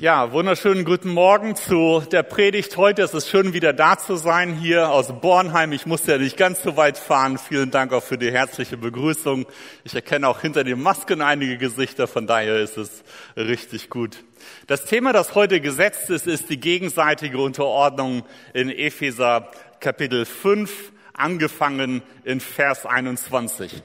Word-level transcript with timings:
Ja, 0.00 0.32
wunderschönen 0.32 0.84
guten 0.84 1.10
Morgen 1.10 1.54
zu 1.54 2.02
der 2.10 2.24
Predigt 2.24 2.76
heute. 2.76 3.02
Es 3.02 3.14
ist 3.14 3.28
schön, 3.28 3.52
wieder 3.52 3.72
da 3.72 3.96
zu 3.96 4.16
sein 4.16 4.52
hier 4.52 4.90
aus 4.90 5.20
Bornheim. 5.20 5.70
Ich 5.70 5.86
musste 5.86 6.10
ja 6.10 6.18
nicht 6.18 6.36
ganz 6.36 6.64
so 6.64 6.76
weit 6.76 6.98
fahren. 6.98 7.38
Vielen 7.38 7.70
Dank 7.70 7.92
auch 7.92 8.02
für 8.02 8.18
die 8.18 8.32
herzliche 8.32 8.76
Begrüßung. 8.76 9.46
Ich 9.84 9.94
erkenne 9.94 10.26
auch 10.26 10.40
hinter 10.40 10.64
den 10.64 10.82
Masken 10.82 11.22
einige 11.22 11.58
Gesichter, 11.58 12.08
von 12.08 12.26
daher 12.26 12.58
ist 12.58 12.76
es 12.76 13.04
richtig 13.36 13.88
gut. 13.88 14.24
Das 14.66 14.84
Thema, 14.84 15.12
das 15.12 15.36
heute 15.36 15.60
gesetzt 15.60 16.10
ist, 16.10 16.26
ist 16.26 16.50
die 16.50 16.58
gegenseitige 16.58 17.38
Unterordnung 17.38 18.24
in 18.52 18.70
Epheser 18.70 19.48
Kapitel 19.78 20.26
5, 20.26 20.90
angefangen 21.12 22.02
in 22.24 22.40
Vers 22.40 22.84
21. 22.84 23.80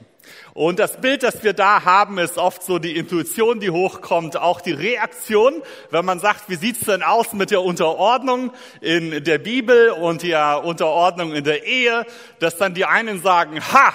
Und 0.54 0.78
das 0.78 1.00
Bild, 1.00 1.22
das 1.22 1.42
wir 1.42 1.52
da 1.52 1.84
haben, 1.84 2.18
ist 2.18 2.38
oft 2.38 2.62
so 2.62 2.78
die 2.78 2.96
Intuition, 2.96 3.60
die 3.60 3.70
hochkommt, 3.70 4.36
auch 4.36 4.60
die 4.60 4.72
Reaktion, 4.72 5.62
wenn 5.90 6.04
man 6.04 6.18
sagt, 6.18 6.48
wie 6.48 6.56
sieht's 6.56 6.80
denn 6.80 7.02
aus 7.02 7.32
mit 7.32 7.50
der 7.50 7.62
Unterordnung 7.62 8.52
in 8.80 9.22
der 9.24 9.38
Bibel 9.38 9.90
und 9.90 10.22
der 10.22 10.64
Unterordnung 10.64 11.32
in 11.32 11.44
der 11.44 11.64
Ehe, 11.64 12.04
dass 12.38 12.56
dann 12.56 12.74
die 12.74 12.84
einen 12.84 13.22
sagen, 13.22 13.60
ha, 13.72 13.92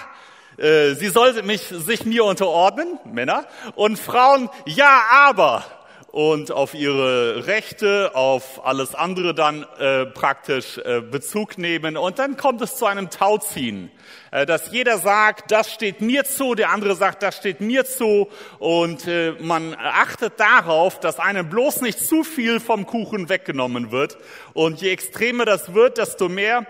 äh, 0.58 0.94
sie 0.94 1.10
sollte 1.10 1.44
mich, 1.44 1.62
sich 1.62 2.06
mir 2.06 2.24
unterordnen, 2.24 3.00
Männer, 3.04 3.46
und 3.76 4.00
Frauen, 4.00 4.50
ja, 4.66 5.02
aber 5.12 5.66
und 6.16 6.50
auf 6.50 6.74
ihre 6.74 7.46
Rechte, 7.46 8.16
auf 8.16 8.66
alles 8.66 8.96
andere 8.96 9.36
dann 9.36 9.66
äh, 9.80 10.06
praktisch 10.06 10.78
äh, 10.78 11.02
Bezug 11.02 11.58
nehmen. 11.58 11.98
Und 11.98 12.20
dann 12.20 12.38
kommt 12.38 12.62
es 12.62 12.78
zu 12.78 12.86
einem 12.86 13.10
Tauziehen, 13.10 13.92
äh, 14.32 14.46
dass 14.46 14.72
jeder 14.72 14.98
sagt, 14.98 15.52
das 15.52 15.74
steht 15.74 16.00
mir 16.00 16.24
zu, 16.24 16.56
der 16.56 16.70
andere 16.70 16.96
sagt, 16.96 17.22
das 17.22 17.36
steht 17.36 17.60
mir 17.60 17.84
zu. 17.84 18.30
Und 18.60 19.06
äh, 19.10 19.34
man 19.42 19.76
achtet 19.78 20.40
darauf, 20.40 21.02
dass 21.02 21.20
einem 21.20 21.50
bloß 21.50 21.82
nicht 21.82 22.00
zu 22.00 22.24
viel 22.24 22.62
vom 22.62 22.86
Kuchen 22.86 23.28
weggenommen 23.28 23.92
wird. 23.92 24.18
Und 24.54 24.80
je 24.80 24.92
extremer 24.92 25.44
das 25.44 25.74
wird, 25.74 25.98
desto 25.98 26.30
mehr 26.30 26.66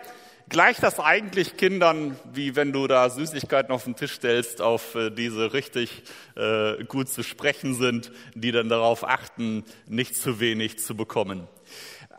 Gleicht 0.47 0.83
das 0.83 0.99
eigentlich 0.99 1.57
Kindern, 1.57 2.19
wie 2.31 2.55
wenn 2.55 2.71
du 2.71 2.85
da 2.85 3.09
Süßigkeiten 3.09 3.73
auf 3.73 3.85
den 3.85 3.95
Tisch 3.95 4.13
stellst, 4.13 4.61
auf 4.61 4.93
äh, 4.93 5.09
diese 5.09 5.53
richtig 5.53 6.03
äh, 6.35 6.83
gut 6.83 7.09
zu 7.09 7.23
sprechen 7.23 7.73
sind, 7.73 8.11
die 8.35 8.51
dann 8.51 8.69
darauf 8.69 9.07
achten, 9.07 9.63
nicht 9.87 10.15
zu 10.15 10.39
wenig 10.39 10.77
zu 10.77 10.95
bekommen? 10.95 11.47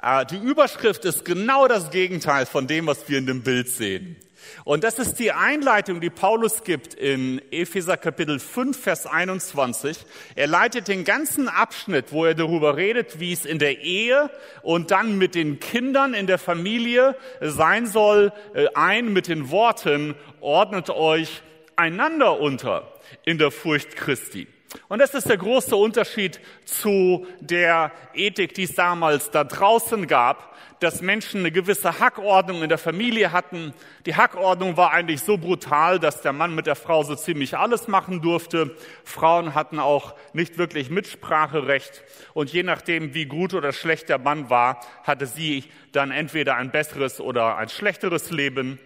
Äh, 0.02 0.26
die 0.26 0.38
Überschrift 0.38 1.04
ist 1.04 1.24
genau 1.24 1.68
das 1.68 1.90
Gegenteil 1.90 2.46
von 2.46 2.66
dem, 2.66 2.86
was 2.86 3.08
wir 3.08 3.18
in 3.18 3.26
dem 3.26 3.42
Bild 3.42 3.68
sehen. 3.68 4.16
Und 4.64 4.84
das 4.84 4.98
ist 4.98 5.18
die 5.18 5.32
Einleitung, 5.32 6.00
die 6.00 6.10
Paulus 6.10 6.64
gibt 6.64 6.94
in 6.94 7.40
Epheser 7.50 7.96
Kapitel 7.96 8.38
5, 8.38 8.78
Vers 8.78 9.06
21. 9.06 9.98
Er 10.34 10.46
leitet 10.46 10.88
den 10.88 11.04
ganzen 11.04 11.48
Abschnitt, 11.48 12.12
wo 12.12 12.24
er 12.24 12.34
darüber 12.34 12.76
redet, 12.76 13.20
wie 13.20 13.32
es 13.32 13.44
in 13.44 13.58
der 13.58 13.80
Ehe 13.80 14.30
und 14.62 14.90
dann 14.90 15.18
mit 15.18 15.34
den 15.34 15.60
Kindern 15.60 16.14
in 16.14 16.26
der 16.26 16.38
Familie 16.38 17.16
sein 17.40 17.86
soll, 17.86 18.32
äh, 18.54 18.66
ein 18.74 19.12
mit 19.12 19.28
den 19.28 19.50
Worten, 19.50 20.14
ordnet 20.40 20.90
euch 20.90 21.42
einander 21.76 22.40
unter 22.40 22.92
in 23.24 23.38
der 23.38 23.50
Furcht 23.50 23.96
Christi. 23.96 24.46
Und 24.88 24.98
das 24.98 25.14
ist 25.14 25.28
der 25.28 25.36
große 25.36 25.76
Unterschied 25.76 26.40
zu 26.64 27.26
der 27.40 27.92
Ethik, 28.14 28.54
die 28.54 28.64
es 28.64 28.74
damals 28.74 29.30
da 29.30 29.44
draußen 29.44 30.06
gab, 30.06 30.56
dass 30.80 31.00
Menschen 31.00 31.40
eine 31.40 31.50
gewisse 31.50 31.98
Hackordnung 31.98 32.62
in 32.62 32.68
der 32.68 32.78
Familie 32.78 33.32
hatten. 33.32 33.72
Die 34.04 34.14
Hackordnung 34.14 34.76
war 34.76 34.92
eigentlich 34.92 35.22
so 35.22 35.38
brutal, 35.38 35.98
dass 35.98 36.20
der 36.20 36.32
Mann 36.32 36.54
mit 36.54 36.66
der 36.66 36.76
Frau 36.76 37.02
so 37.02 37.14
ziemlich 37.14 37.56
alles 37.56 37.88
machen 37.88 38.20
durfte. 38.20 38.76
Frauen 39.04 39.54
hatten 39.54 39.78
auch 39.78 40.14
nicht 40.32 40.58
wirklich 40.58 40.90
Mitspracherecht. 40.90 42.02
Und 42.34 42.52
je 42.52 42.62
nachdem, 42.62 43.14
wie 43.14 43.26
gut 43.26 43.54
oder 43.54 43.72
schlecht 43.72 44.08
der 44.08 44.18
Mann 44.18 44.50
war, 44.50 44.80
hatte 45.04 45.26
sie 45.26 45.64
dann 45.92 46.10
entweder 46.10 46.56
ein 46.56 46.70
besseres 46.70 47.20
oder 47.20 47.56
ein 47.56 47.68
schlechteres 47.68 48.30
Leben. 48.30 48.78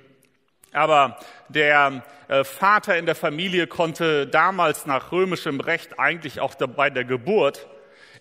Aber 0.73 1.19
der 1.49 2.03
äh, 2.29 2.45
Vater 2.45 2.97
in 2.97 3.07
der 3.07 3.15
Familie 3.15 3.67
konnte 3.67 4.27
damals 4.27 4.87
nach 4.87 5.11
römischem 5.11 5.61
Recht 5.61 5.99
eigentlich 5.99 6.41
auch 6.41 6.55
bei 6.55 6.91
der 6.91 7.05
Geburt 7.05 7.67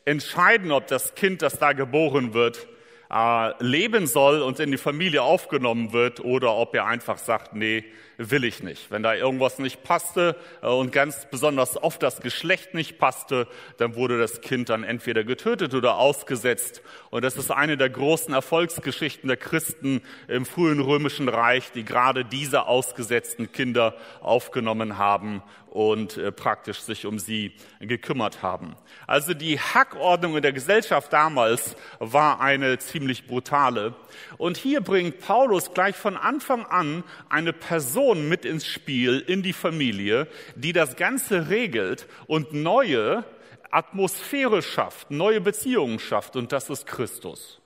entscheiden, 0.05 0.71
ob 0.71 0.87
das 0.87 1.13
Kind, 1.13 1.41
das 1.41 1.59
da 1.59 1.73
geboren 1.73 2.33
wird, 2.33 2.67
äh, 3.11 3.63
leben 3.63 4.07
soll 4.07 4.41
und 4.41 4.59
in 4.59 4.71
die 4.71 4.77
Familie 4.77 5.21
aufgenommen 5.21 5.93
wird 5.93 6.19
oder 6.21 6.55
ob 6.55 6.73
er 6.75 6.85
einfach 6.85 7.17
sagt, 7.17 7.53
nee, 7.53 7.85
will 8.19 8.43
ich 8.43 8.61
nicht. 8.61 8.91
Wenn 8.91 9.01
da 9.01 9.15
irgendwas 9.15 9.59
nicht 9.59 9.83
passte 9.83 10.35
äh, 10.61 10.67
und 10.67 10.91
ganz 10.91 11.27
besonders 11.31 11.81
oft 11.81 12.03
das 12.03 12.19
Geschlecht 12.19 12.73
nicht 12.73 12.99
passte, 12.99 13.47
dann 13.77 13.95
wurde 13.95 14.19
das 14.19 14.41
Kind 14.41 14.69
dann 14.69 14.83
entweder 14.83 15.23
getötet 15.23 15.73
oder 15.73 15.97
ausgesetzt. 15.97 16.81
Und 17.09 17.23
das 17.23 17.37
ist 17.37 17.49
eine 17.49 17.77
der 17.77 17.89
großen 17.89 18.33
Erfolgsgeschichten 18.33 19.29
der 19.29 19.37
Christen 19.37 20.01
im 20.27 20.45
frühen 20.45 20.81
römischen 20.81 21.29
Reich, 21.29 21.71
die 21.71 21.85
gerade 21.85 22.25
diese 22.25 22.67
ausgesetzten 22.67 23.51
Kinder 23.51 23.95
aufgenommen 24.19 24.97
haben 24.97 25.41
und 25.69 26.17
äh, 26.17 26.31
praktisch 26.31 26.79
sich 26.79 27.05
um 27.05 27.19
sie 27.19 27.53
gekümmert 27.79 28.41
haben. 28.41 28.75
Also 29.07 29.33
die 29.33 29.59
Hackordnung 29.59 30.35
in 30.35 30.41
der 30.41 30.53
Gesellschaft 30.53 31.13
damals 31.13 31.75
war 31.99 32.41
eine 32.41 32.79
ziemlich 32.79 33.27
brutale. 33.27 33.93
Und 34.37 34.57
hier 34.57 34.81
bringt 34.81 35.19
Paulus 35.19 35.73
gleich 35.73 35.95
von 35.95 36.17
Anfang 36.17 36.65
an 36.65 37.03
eine 37.29 37.53
Person 37.53 38.29
mit 38.29 38.45
ins 38.45 38.65
Spiel, 38.65 39.23
in 39.25 39.43
die 39.43 39.53
Familie, 39.53 40.27
die 40.55 40.73
das 40.73 40.95
Ganze 40.95 41.49
regelt 41.49 42.07
und 42.27 42.53
neue 42.53 43.23
Atmosphäre 43.71 44.61
schafft, 44.61 45.11
neue 45.11 45.41
Beziehungen 45.41 45.99
schafft. 45.99 46.35
Und 46.35 46.51
das 46.51 46.69
ist 46.69 46.85
Christus. 46.87 47.58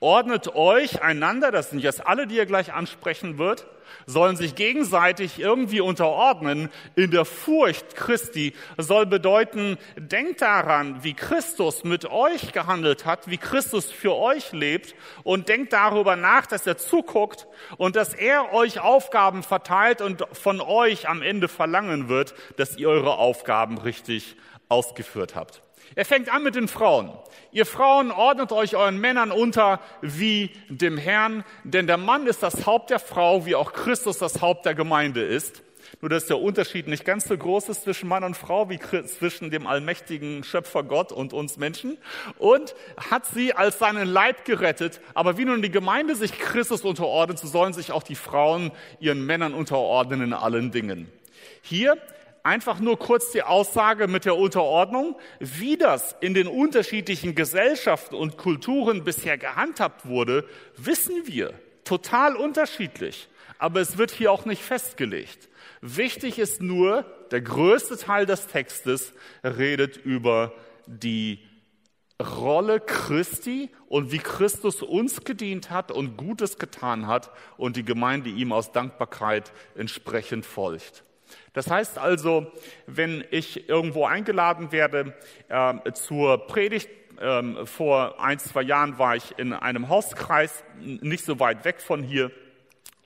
Ordnet 0.00 0.54
euch 0.54 1.02
einander, 1.02 1.50
das 1.50 1.70
sind 1.70 1.80
jetzt 1.80 2.06
alle, 2.06 2.26
die 2.26 2.38
er 2.38 2.46
gleich 2.46 2.72
ansprechen 2.72 3.38
wird, 3.38 3.66
sollen 4.06 4.36
sich 4.36 4.54
gegenseitig 4.54 5.38
irgendwie 5.38 5.80
unterordnen 5.80 6.70
in 6.96 7.10
der 7.10 7.24
Furcht 7.24 7.96
Christi, 7.96 8.54
soll 8.76 9.06
bedeuten, 9.06 9.78
denkt 9.96 10.42
daran, 10.42 11.02
wie 11.02 11.14
Christus 11.14 11.84
mit 11.84 12.06
euch 12.06 12.52
gehandelt 12.52 13.04
hat, 13.04 13.28
wie 13.28 13.38
Christus 13.38 13.90
für 13.90 14.14
euch 14.14 14.52
lebt 14.52 14.94
und 15.24 15.48
denkt 15.48 15.72
darüber 15.72 16.16
nach, 16.16 16.46
dass 16.46 16.66
er 16.66 16.76
zuguckt 16.76 17.46
und 17.76 17.96
dass 17.96 18.14
er 18.14 18.52
euch 18.52 18.80
Aufgaben 18.80 19.42
verteilt 19.42 20.00
und 20.00 20.24
von 20.32 20.60
euch 20.60 21.08
am 21.08 21.22
Ende 21.22 21.48
verlangen 21.48 22.08
wird, 22.08 22.34
dass 22.56 22.76
ihr 22.76 22.88
eure 22.88 23.18
Aufgaben 23.18 23.78
richtig 23.78 24.36
ausgeführt 24.68 25.34
habt. 25.34 25.62
Er 25.94 26.04
fängt 26.04 26.28
an 26.28 26.42
mit 26.42 26.54
den 26.54 26.68
Frauen. 26.68 27.12
Ihr 27.50 27.66
Frauen 27.66 28.10
ordnet 28.10 28.52
euch 28.52 28.76
euren 28.76 28.98
Männern 28.98 29.30
unter 29.30 29.80
wie 30.02 30.50
dem 30.68 30.98
Herrn, 30.98 31.44
denn 31.64 31.86
der 31.86 31.96
Mann 31.96 32.26
ist 32.26 32.42
das 32.42 32.66
Haupt 32.66 32.90
der 32.90 32.98
Frau, 32.98 33.46
wie 33.46 33.54
auch 33.54 33.72
Christus 33.72 34.18
das 34.18 34.40
Haupt 34.42 34.66
der 34.66 34.74
Gemeinde 34.74 35.22
ist. 35.22 35.62
Nur 36.00 36.10
dass 36.10 36.26
der 36.26 36.38
Unterschied 36.38 36.86
nicht 36.86 37.04
ganz 37.04 37.26
so 37.26 37.36
groß 37.36 37.70
ist 37.70 37.82
zwischen 37.82 38.08
Mann 38.08 38.22
und 38.22 38.36
Frau 38.36 38.68
wie 38.68 38.78
zwischen 38.78 39.50
dem 39.50 39.66
allmächtigen 39.66 40.44
Schöpfer 40.44 40.84
Gott 40.84 41.12
und 41.12 41.32
uns 41.32 41.56
Menschen. 41.56 41.98
Und 42.38 42.74
hat 43.10 43.26
sie 43.26 43.54
als 43.54 43.78
seinen 43.78 44.06
Leib 44.06 44.44
gerettet. 44.44 45.00
Aber 45.14 45.38
wie 45.38 45.44
nun 45.44 45.62
die 45.62 45.70
Gemeinde 45.70 46.14
sich 46.14 46.38
Christus 46.38 46.82
unterordnet, 46.82 47.38
so 47.38 47.48
sollen 47.48 47.72
sich 47.72 47.90
auch 47.90 48.02
die 48.02 48.14
Frauen 48.14 48.70
ihren 49.00 49.24
Männern 49.24 49.54
unterordnen 49.54 50.22
in 50.22 50.32
allen 50.32 50.70
Dingen. 50.70 51.10
Hier 51.62 51.96
einfach 52.42 52.80
nur 52.80 52.98
kurz 52.98 53.30
die 53.32 53.42
Aussage 53.42 54.08
mit 54.08 54.24
der 54.24 54.36
Unterordnung, 54.36 55.16
wie 55.40 55.76
das 55.76 56.16
in 56.20 56.34
den 56.34 56.46
unterschiedlichen 56.46 57.34
Gesellschaften 57.34 58.14
und 58.14 58.36
Kulturen 58.36 59.04
bisher 59.04 59.38
gehandhabt 59.38 60.06
wurde, 60.06 60.44
wissen 60.76 61.26
wir. 61.26 61.54
Total 61.84 62.36
unterschiedlich. 62.36 63.28
Aber 63.58 63.80
es 63.80 63.98
wird 63.98 64.10
hier 64.10 64.30
auch 64.30 64.44
nicht 64.44 64.62
festgelegt. 64.62 65.48
Wichtig 65.80 66.38
ist 66.38 66.60
nur, 66.60 67.04
der 67.30 67.40
größte 67.40 67.96
Teil 67.96 68.26
des 68.26 68.46
Textes 68.46 69.12
redet 69.42 69.96
über 69.96 70.52
die 70.86 71.40
Rolle 72.20 72.80
Christi 72.80 73.70
und 73.86 74.10
wie 74.10 74.18
Christus 74.18 74.82
uns 74.82 75.22
gedient 75.22 75.70
hat 75.70 75.92
und 75.92 76.16
Gutes 76.16 76.58
getan 76.58 77.06
hat 77.06 77.30
und 77.56 77.76
die 77.76 77.84
Gemeinde 77.84 78.28
ihm 78.28 78.52
aus 78.52 78.72
Dankbarkeit 78.72 79.52
entsprechend 79.76 80.44
folgt. 80.44 81.04
Das 81.52 81.70
heißt 81.70 81.98
also, 81.98 82.50
wenn 82.86 83.24
ich 83.30 83.68
irgendwo 83.68 84.06
eingeladen 84.06 84.72
werde 84.72 85.14
äh, 85.48 85.92
zur 85.92 86.46
Predigt, 86.46 86.88
äh, 87.20 87.66
vor 87.66 88.22
ein, 88.22 88.38
zwei 88.38 88.62
Jahren 88.62 88.98
war 88.98 89.16
ich 89.16 89.38
in 89.38 89.52
einem 89.52 89.88
Hauskreis, 89.88 90.64
nicht 90.80 91.24
so 91.24 91.40
weit 91.40 91.64
weg 91.64 91.80
von 91.80 92.02
hier, 92.02 92.30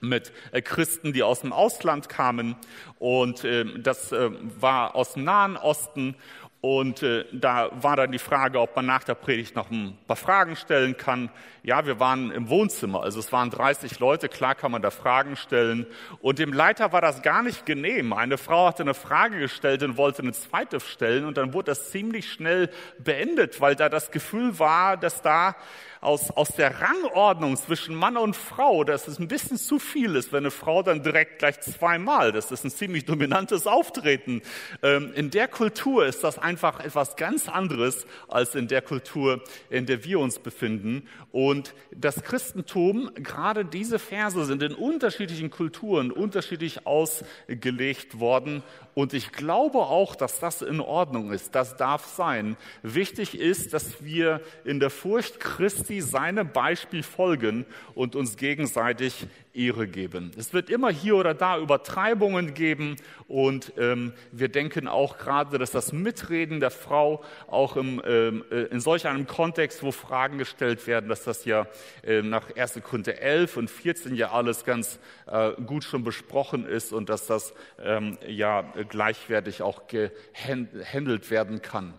mit 0.03 0.33
äh, 0.51 0.61
Christen, 0.61 1.13
die 1.13 1.23
aus 1.23 1.41
dem 1.41 1.53
Ausland 1.53 2.09
kamen. 2.09 2.57
Und 2.99 3.45
äh, 3.45 3.65
das 3.79 4.13
äh, 4.13 4.31
war 4.61 4.95
aus 4.95 5.15
dem 5.15 5.25
Nahen 5.25 5.57
Osten 5.57 6.17
Und 6.65 7.03
äh, 7.03 7.25
da 7.33 7.71
war 7.83 7.97
dann 7.97 8.13
die 8.13 8.21
Frage, 8.21 8.61
ob 8.61 8.77
man 8.77 8.87
nach 8.87 9.03
der 9.03 9.17
Predigt 9.17 9.57
noch 9.57 9.69
ein 9.73 9.99
paar 10.07 10.15
Fragen 10.15 10.55
stellen 10.55 10.97
kann. 10.97 11.29
Ja, 11.65 11.87
wir 11.87 11.99
waren 11.99 12.31
im 12.31 12.49
Wohnzimmer, 12.49 13.03
also 13.03 13.19
es 13.19 13.33
waren 13.33 13.51
30 13.51 13.99
Leute, 13.99 14.29
klar 14.29 14.55
kann 14.55 14.71
man 14.71 14.81
da 14.81 14.93
Fragen 14.93 15.35
stellen. 15.35 15.87
Und 16.21 16.39
dem 16.39 16.53
Leiter 16.53 16.93
war 16.93 17.01
das 17.01 17.23
gar 17.23 17.43
nicht 17.43 17.67
genehm. 17.67 18.13
Eine 18.13 18.39
Frau 18.39 18.69
hatte 18.69 18.85
eine 18.85 18.95
Frage 18.95 19.41
gestellt 19.41 19.83
und 19.83 19.97
wollte 19.97 20.23
eine 20.23 20.35
zweite 20.35 20.79
stellen 20.79 21.25
und 21.25 21.37
dann 21.37 21.53
wurde 21.53 21.73
das 21.73 21.91
ziemlich 21.91 22.31
schnell 22.31 22.71
beendet, 23.01 23.61
weil 23.61 23.75
da 23.75 23.89
das 23.89 24.13
Gefühl 24.13 24.61
war, 24.61 24.97
dass 24.97 25.21
da 25.21 25.57
aus, 26.03 26.33
aus 26.33 26.49
der 26.49 26.81
Rangordnung 26.81 27.57
zwischen 27.57 27.95
Mann 27.95 28.17
und 28.17 28.35
Frau, 28.35 28.83
dass 28.83 29.07
es 29.07 29.21
ein 29.21 29.29
bisschen 29.29 29.57
zu 29.57 29.79
viel 29.79 30.17
ist, 30.17 30.33
wenn 30.33 30.41
eine 30.41 30.51
Frau 30.51 30.83
dann 30.83 31.03
direkt 31.03 31.39
gleich 31.39 31.61
zweimal, 31.61 32.33
das 32.33 32.51
ist 32.51 32.65
ein 32.65 32.71
ziemlich 32.73 33.05
dominantes 33.05 33.69
Auftreten. 33.69 34.43
Ähm, 34.83 35.13
in 35.15 35.31
der 35.31 35.47
Kultur 35.47 36.05
ist 36.05 36.25
das 36.25 36.39
einfach 36.39 36.81
etwas 36.81 37.15
ganz 37.15 37.49
anderes 37.49 38.05
als 38.27 38.57
in 38.57 38.67
der 38.67 38.83
Kultur, 38.83 39.43
in 39.71 39.87
der 39.87 40.05
wir 40.05 40.19
uns 40.19 40.41
befinden. 40.41 41.09
Und 41.31 41.73
das 41.95 42.23
Christentum, 42.25 43.11
gerade 43.15 43.65
diese 43.65 44.01
Verse 44.01 44.45
sind 44.45 44.63
in 44.63 44.75
unterschiedlichen 44.75 45.51
Kulturen 45.51 46.11
unterschiedlich 46.11 46.85
ausgelegt 46.85 48.19
worden. 48.19 48.65
Und 48.95 49.15
ich 49.15 49.31
glaube 49.33 49.79
auch, 49.79 50.17
dass 50.17 50.41
das 50.41 50.63
in 50.63 50.81
Ordnung 50.81 51.33
ist. 51.33 51.55
Das 51.55 51.77
darf 51.77 52.07
sein. 52.07 52.57
Wichtig 52.83 53.39
ist, 53.39 53.73
dass 53.73 54.05
wir 54.05 54.41
in 54.65 54.81
der 54.81 54.91
Furcht 54.91 55.39
Christi 55.39 55.92
seinem 56.01 56.53
Beispiel 56.53 57.03
folgen 57.03 57.67
und 57.95 58.17
uns 58.17 58.37
gegenseitig 58.37 59.27
Ehre 59.55 59.87
geben. 59.87 60.31
Es 60.39 60.53
wird 60.55 60.71
immer 60.71 60.91
hier 60.91 61.17
oder 61.17 61.35
da 61.35 61.59
Übertreibungen 61.59 62.55
geben 62.55 62.97
und 63.29 63.73
ähm, 63.77 64.13
wir 64.31 64.49
denken 64.49 64.89
auch 64.89 65.19
gerade, 65.19 65.59
dass 65.59 65.71
das 65.71 65.93
Mitreden 65.93 66.61
der 66.61 66.71
Frau 66.71 67.23
auch 67.49 67.77
im, 67.77 68.01
ähm, 68.07 68.45
äh, 68.51 68.63
in 68.65 68.81
solch 68.81 69.07
einem 69.07 69.27
Kontext, 69.27 69.83
wo 69.83 69.93
Fragen 69.93 70.39
gestellt 70.39 70.87
werden, 70.87 71.09
dass 71.09 71.25
das 71.25 71.45
ja 71.45 71.67
äh, 72.03 72.23
nach 72.23 72.57
1. 72.57 72.81
Korinther 72.83 73.19
11 73.21 73.57
und 73.59 73.71
14 73.71 74.15
ja 74.15 74.31
alles 74.31 74.65
ganz 74.65 74.99
äh, 75.27 75.53
gut 75.67 75.85
schon 75.85 76.03
besprochen 76.03 76.65
ist 76.65 76.93
und 76.93 77.09
dass 77.09 77.27
das 77.27 77.53
ähm, 77.83 78.19
ja 78.27 78.63
gleichwertig 78.89 79.63
auch 79.63 79.83
gehandelt 79.87 81.31
werden 81.31 81.61
kann. 81.61 81.95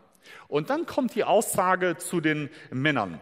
Und 0.48 0.70
dann 0.70 0.86
kommt 0.86 1.16
die 1.16 1.24
Aussage 1.24 1.98
zu 1.98 2.22
den 2.22 2.50
Männern. 2.72 3.20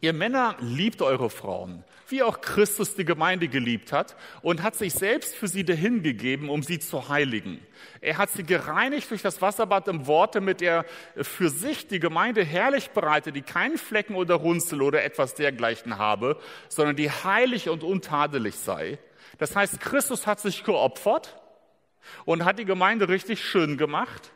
Ihr 0.00 0.12
Männer 0.12 0.56
liebt 0.60 1.02
eure 1.02 1.28
Frauen, 1.28 1.82
wie 2.06 2.22
auch 2.22 2.40
Christus 2.40 2.94
die 2.94 3.04
Gemeinde 3.04 3.48
geliebt 3.48 3.90
hat 3.90 4.16
und 4.42 4.62
hat 4.62 4.76
sich 4.76 4.92
selbst 4.92 5.34
für 5.34 5.48
sie 5.48 5.64
dahingegeben, 5.64 6.48
um 6.48 6.62
sie 6.62 6.78
zu 6.78 7.08
heiligen. 7.08 7.60
Er 8.00 8.16
hat 8.16 8.30
sie 8.30 8.44
gereinigt 8.44 9.10
durch 9.10 9.22
das 9.22 9.42
Wasserbad 9.42 9.88
im 9.88 10.06
Wort, 10.06 10.36
damit 10.36 10.62
er 10.62 10.84
für 11.16 11.50
sich 11.50 11.88
die 11.88 11.98
Gemeinde 11.98 12.44
herrlich 12.44 12.90
bereitet, 12.90 13.34
die 13.34 13.42
keinen 13.42 13.76
Flecken 13.76 14.14
oder 14.14 14.36
Runzel 14.36 14.82
oder 14.82 15.02
etwas 15.02 15.34
dergleichen 15.34 15.98
habe, 15.98 16.38
sondern 16.68 16.94
die 16.94 17.10
heilig 17.10 17.68
und 17.68 17.82
untadelig 17.82 18.54
sei. 18.54 18.98
Das 19.38 19.56
heißt, 19.56 19.80
Christus 19.80 20.28
hat 20.28 20.38
sich 20.38 20.62
geopfert 20.62 21.40
und 22.24 22.44
hat 22.44 22.60
die 22.60 22.64
Gemeinde 22.64 23.08
richtig 23.08 23.42
schön 23.42 23.76
gemacht 23.76 24.32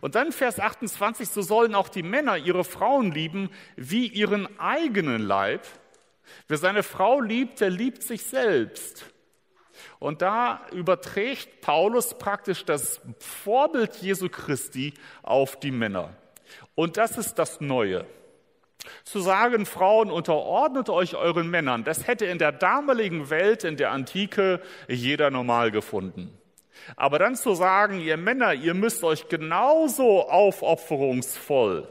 und 0.00 0.14
dann 0.14 0.32
Vers 0.32 0.60
28, 0.60 1.28
so 1.28 1.42
sollen 1.42 1.74
auch 1.74 1.88
die 1.88 2.02
Männer 2.02 2.36
ihre 2.36 2.64
Frauen 2.64 3.12
lieben 3.12 3.50
wie 3.76 4.06
ihren 4.06 4.58
eigenen 4.58 5.20
Leib. 5.22 5.66
Wer 6.48 6.58
seine 6.58 6.82
Frau 6.82 7.20
liebt, 7.20 7.60
der 7.60 7.70
liebt 7.70 8.02
sich 8.02 8.24
selbst. 8.24 9.06
Und 9.98 10.22
da 10.22 10.66
überträgt 10.72 11.60
Paulus 11.60 12.16
praktisch 12.18 12.64
das 12.64 13.00
Vorbild 13.18 13.96
Jesu 13.96 14.28
Christi 14.28 14.94
auf 15.22 15.58
die 15.58 15.70
Männer. 15.70 16.16
Und 16.74 16.96
das 16.96 17.18
ist 17.18 17.34
das 17.34 17.60
Neue. 17.60 18.06
Zu 19.04 19.20
sagen, 19.20 19.66
Frauen, 19.66 20.10
unterordnet 20.10 20.88
euch 20.88 21.14
euren 21.14 21.50
Männern, 21.50 21.84
das 21.84 22.06
hätte 22.06 22.24
in 22.24 22.38
der 22.38 22.52
damaligen 22.52 23.28
Welt, 23.28 23.64
in 23.64 23.76
der 23.76 23.90
Antike, 23.90 24.62
jeder 24.88 25.30
normal 25.30 25.70
gefunden. 25.70 26.39
Aber 26.96 27.18
dann 27.18 27.36
zu 27.36 27.54
sagen, 27.54 28.00
ihr 28.00 28.16
Männer, 28.16 28.54
ihr 28.54 28.74
müsst 28.74 29.04
euch 29.04 29.28
genauso 29.28 30.28
aufopferungsvoll 30.28 31.88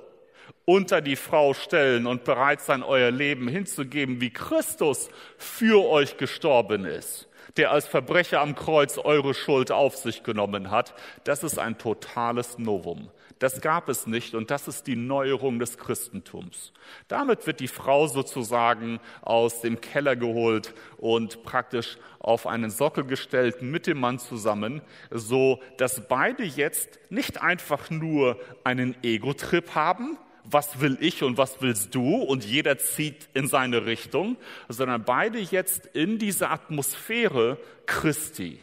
unter 0.65 1.01
die 1.01 1.15
Frau 1.15 1.55
stellen 1.55 2.05
und 2.05 2.23
bereit 2.23 2.61
sein, 2.61 2.83
euer 2.83 3.09
Leben 3.09 3.47
hinzugeben, 3.47 4.21
wie 4.21 4.31
Christus 4.31 5.09
für 5.37 5.89
euch 5.89 6.17
gestorben 6.17 6.85
ist, 6.85 7.27
der 7.57 7.71
als 7.71 7.87
Verbrecher 7.87 8.41
am 8.41 8.55
Kreuz 8.55 8.99
eure 8.99 9.33
Schuld 9.33 9.71
auf 9.71 9.95
sich 9.95 10.21
genommen 10.21 10.69
hat, 10.69 10.93
das 11.23 11.43
ist 11.43 11.57
ein 11.57 11.79
totales 11.79 12.59
Novum. 12.59 13.09
Das 13.39 13.61
gab 13.61 13.87
es 13.87 14.05
nicht 14.05 14.35
und 14.35 14.51
das 14.51 14.67
ist 14.67 14.85
die 14.85 14.97
Neuerung 14.97 15.59
des 15.59 15.77
Christentums. 15.77 16.73
Damit 17.07 17.47
wird 17.47 17.61
die 17.61 17.69
Frau 17.69 18.07
sozusagen 18.07 18.99
aus 19.21 19.61
dem 19.61 19.79
Keller 19.79 20.17
geholt 20.17 20.73
und 20.97 21.43
praktisch 21.43 21.97
auf 22.19 22.45
einen 22.45 22.69
Sockel 22.69 23.05
gestellt 23.05 23.61
mit 23.61 23.87
dem 23.87 24.01
Mann 24.01 24.19
zusammen, 24.19 24.81
so 25.09 25.61
dass 25.77 26.07
beide 26.09 26.43
jetzt 26.43 26.99
nicht 27.09 27.41
einfach 27.41 27.89
nur 27.89 28.37
einen 28.65 29.01
Ego-Trip 29.03 29.73
haben, 29.73 30.17
was 30.43 30.81
will 30.81 30.97
ich 30.99 31.23
und 31.23 31.37
was 31.37 31.61
willst 31.61 31.95
du 31.95 32.17
und 32.17 32.43
jeder 32.43 32.77
zieht 32.77 33.29
in 33.33 33.47
seine 33.47 33.85
Richtung, 33.85 34.35
sondern 34.67 35.05
beide 35.05 35.39
jetzt 35.39 35.85
in 35.87 36.17
diese 36.17 36.49
Atmosphäre 36.49 37.57
Christi 37.85 38.59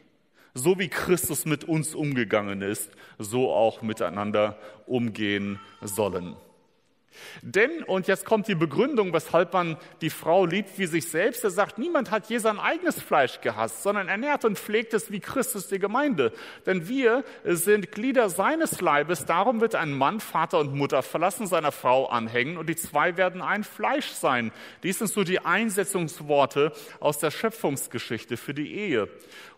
so 0.56 0.78
wie 0.78 0.88
Christus 0.88 1.44
mit 1.44 1.64
uns 1.64 1.94
umgegangen 1.94 2.62
ist, 2.62 2.90
so 3.18 3.52
auch 3.52 3.82
miteinander 3.82 4.58
umgehen 4.86 5.60
sollen. 5.82 6.34
Denn, 7.42 7.82
und 7.84 8.06
jetzt 8.06 8.24
kommt 8.24 8.48
die 8.48 8.54
Begründung, 8.54 9.12
weshalb 9.12 9.52
man 9.52 9.76
die 10.00 10.10
Frau 10.10 10.46
liebt 10.46 10.78
wie 10.78 10.86
sich 10.86 11.08
selbst. 11.08 11.44
Er 11.44 11.50
sagt, 11.50 11.78
niemand 11.78 12.10
hat 12.10 12.28
je 12.28 12.38
sein 12.38 12.58
eigenes 12.58 13.00
Fleisch 13.00 13.40
gehasst, 13.40 13.82
sondern 13.82 14.08
ernährt 14.08 14.44
und 14.44 14.58
pflegt 14.58 14.94
es 14.94 15.10
wie 15.10 15.20
Christus 15.20 15.68
die 15.68 15.78
Gemeinde. 15.78 16.32
Denn 16.66 16.88
wir 16.88 17.24
sind 17.44 17.92
Glieder 17.92 18.28
seines 18.28 18.80
Leibes. 18.80 19.24
Darum 19.24 19.60
wird 19.60 19.74
ein 19.74 19.92
Mann 19.92 20.20
Vater 20.20 20.58
und 20.58 20.74
Mutter 20.74 21.02
verlassen, 21.02 21.46
seiner 21.46 21.72
Frau 21.72 22.06
anhängen 22.06 22.56
und 22.56 22.68
die 22.68 22.76
zwei 22.76 23.16
werden 23.16 23.42
ein 23.42 23.64
Fleisch 23.64 24.10
sein. 24.10 24.52
Dies 24.82 24.98
sind 24.98 25.08
so 25.08 25.24
die 25.24 25.40
Einsetzungsworte 25.40 26.72
aus 27.00 27.18
der 27.18 27.30
Schöpfungsgeschichte 27.30 28.36
für 28.36 28.54
die 28.54 28.74
Ehe. 28.74 29.08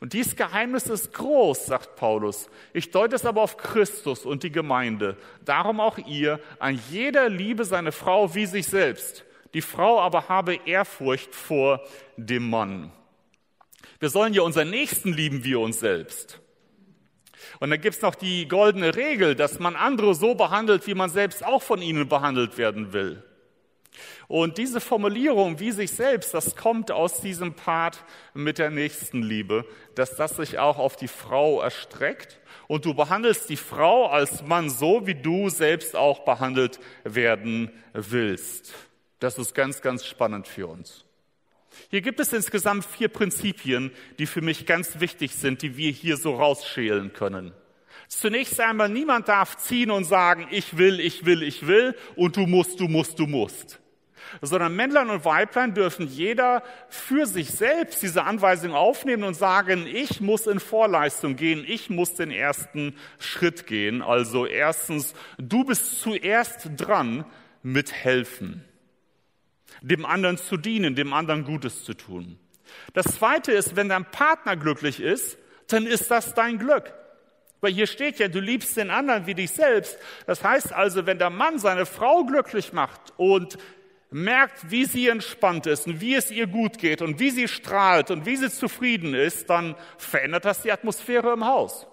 Und 0.01 0.13
dies 0.13 0.37
Geheimnis 0.37 0.87
ist 0.87 1.13
groß, 1.13 1.67
sagt 1.67 1.97
Paulus. 1.97 2.49
Ich 2.73 2.91
deute 2.91 3.17
es 3.17 3.27
aber 3.27 3.43
auf 3.43 3.57
Christus 3.57 4.25
und 4.25 4.43
die 4.43 4.53
Gemeinde. 4.53 5.17
Darum 5.45 5.81
auch 5.81 5.99
ihr, 5.99 6.41
ein 6.59 6.81
jeder 6.91 7.29
liebe 7.29 7.48
seine 7.65 7.93
Frau 7.93 8.35
wie 8.35 8.47
sich 8.47 8.67
selbst. 8.67 9.25
Die 9.55 9.63
Frau 9.63 10.01
aber 10.01 10.29
habe 10.29 10.57
Ehrfurcht 10.67 11.35
vor 11.35 11.81
dem 12.17 12.51
Mann. 12.51 12.93
Wir 13.99 14.11
sollen 14.11 14.35
ja 14.35 14.43
unseren 14.43 14.71
Nächsten 14.71 15.13
lieben 15.13 15.45
wie 15.45 15.55
uns 15.55 15.81
selbst. 15.81 16.41
Und 17.61 17.71
dann 17.71 17.81
gibt's 17.81 18.03
noch 18.03 18.15
die 18.15 18.47
goldene 18.47 18.95
Regel, 18.95 19.35
dass 19.35 19.59
man 19.59 19.75
andere 19.75 20.15
so 20.15 20.35
behandelt, 20.35 20.87
wie 20.87 20.95
man 20.95 21.11
selbst 21.11 21.45
auch 21.45 21.63
von 21.63 21.81
ihnen 21.81 22.09
behandelt 22.09 22.59
werden 22.59 22.93
will. 22.93 23.23
Und 24.29 24.59
diese 24.59 24.81
Formulierung, 24.81 25.59
wie 25.59 25.73
sich 25.73 25.91
selbst, 25.91 26.35
das 26.35 26.55
kommt 26.55 26.91
aus 26.91 27.21
diesem 27.21 27.55
Part 27.55 28.05
mit 28.35 28.59
der 28.59 28.71
Nächstenliebe, 28.71 29.65
dass 29.95 30.17
das 30.17 30.37
sich 30.37 30.59
auch 30.59 30.79
auf 30.79 30.97
die 30.97 31.09
Frau 31.09 31.61
erstreckt. 31.61 32.39
Und 32.69 32.85
du 32.85 32.95
behandelst 32.95 33.49
die 33.49 33.57
Frau 33.57 34.07
als 34.07 34.45
Mann 34.45 34.71
so, 34.71 35.07
wie 35.07 35.15
du 35.15 35.49
selbst 35.49 35.97
auch 35.97 36.21
behandelt 36.21 36.79
werden 37.03 37.71
willst. 37.93 38.73
Das 39.19 39.39
ist 39.39 39.55
ganz, 39.55 39.81
ganz 39.81 40.07
spannend 40.07 40.47
für 40.47 40.69
uns. 40.69 41.05
Hier 41.91 42.03
gibt 42.03 42.21
es 42.21 42.33
insgesamt 42.33 42.85
vier 42.85 43.09
Prinzipien, 43.09 43.91
die 44.19 44.27
für 44.27 44.43
mich 44.43 44.67
ganz 44.67 45.01
wichtig 45.01 45.35
sind, 45.35 45.63
die 45.63 45.77
wir 45.77 45.91
hier 45.91 46.17
so 46.17 46.37
rausschälen 46.37 47.13
können. 47.13 47.53
Zunächst 48.09 48.61
einmal, 48.61 48.89
niemand 48.89 49.29
darf 49.29 49.57
ziehen 49.57 49.91
und 49.91 50.05
sagen, 50.05 50.47
ich 50.51 50.77
will, 50.77 51.01
ich 51.01 51.25
will, 51.25 51.43
ich 51.43 51.67
will 51.67 51.95
und 52.17 52.37
du 52.37 52.47
musst, 52.47 52.81
du 52.81 52.89
musst, 52.89 53.19
du 53.19 53.27
musst 53.27 53.81
sondern 54.41 54.75
Männlein 54.75 55.11
und 55.11 55.25
Weiblein 55.25 55.75
dürfen 55.75 56.07
jeder 56.07 56.63
für 56.89 57.27
sich 57.27 57.51
selbst 57.51 58.03
diese 58.03 58.25
Anweisung 58.25 58.75
aufnehmen 58.75 59.25
und 59.25 59.35
sagen, 59.35 59.87
ich 59.87 60.21
muss 60.21 60.47
in 60.47 60.61
Vorleistung 60.61 61.37
gehen, 61.37 61.65
ich 61.67 61.91
muss 61.91 62.15
den 62.15 62.31
ersten 62.31 62.95
Schritt 63.19 63.67
gehen. 63.67 64.03
Also 64.03 64.47
erstens, 64.47 65.15
du 65.39 65.65
bist 65.65 66.01
zuerst 66.01 66.71
dran 66.77 67.25
mit 67.63 67.93
helfen, 67.93 68.65
dem 69.83 70.07
anderen 70.07 70.39
zu 70.39 70.57
dienen, 70.57 70.95
dem 70.95 71.13
anderen 71.13 71.45
Gutes 71.45 71.85
zu 71.85 71.95
tun. 71.95 72.39
Das 72.93 73.07
zweite 73.07 73.53
ist, 73.53 73.77
wenn 73.77 73.89
dein 73.89 74.05
Partner 74.11 74.57
glücklich 74.57 75.01
ist, 75.01 75.39
dann 75.69 75.87
ist 75.87 76.11
das 76.11 76.35
dein 76.35 76.59
Glück. 76.59 76.93
Weil 77.61 77.73
hier 77.73 77.87
steht 77.87 78.19
ja, 78.19 78.29
du 78.29 78.41
liebst 78.41 78.77
den 78.77 78.91
anderen 78.91 79.27
wie 79.27 79.35
dich 79.35 79.51
selbst. 79.51 79.99
Das 80.27 80.45
heißt 80.45 80.73
also, 80.73 81.07
wenn 81.07 81.19
der 81.19 81.31
Mann 81.31 81.59
seine 81.59 81.87
Frau 81.87 82.25
glücklich 82.25 82.73
macht 82.73 83.13
und 83.17 83.59
merkt, 84.11 84.71
wie 84.71 84.85
sie 84.85 85.09
entspannt 85.09 85.67
ist 85.67 85.87
und 85.87 86.01
wie 86.01 86.15
es 86.15 86.31
ihr 86.31 86.47
gut 86.47 86.79
geht 86.79 87.03
und 87.03 87.21
wie 87.21 87.31
sie 87.31 87.49
strahlt 87.49 88.11
und 88.11 88.25
wie 88.27 88.37
sie 88.37 88.51
zufrieden 88.51 89.15
ist, 89.15 89.51
dann 89.51 89.75
verändert 89.99 90.45
das 90.45 90.63
die 90.63 90.73
Atmosphäre 90.73 91.33
im 91.33 91.45
Haus. 91.45 91.87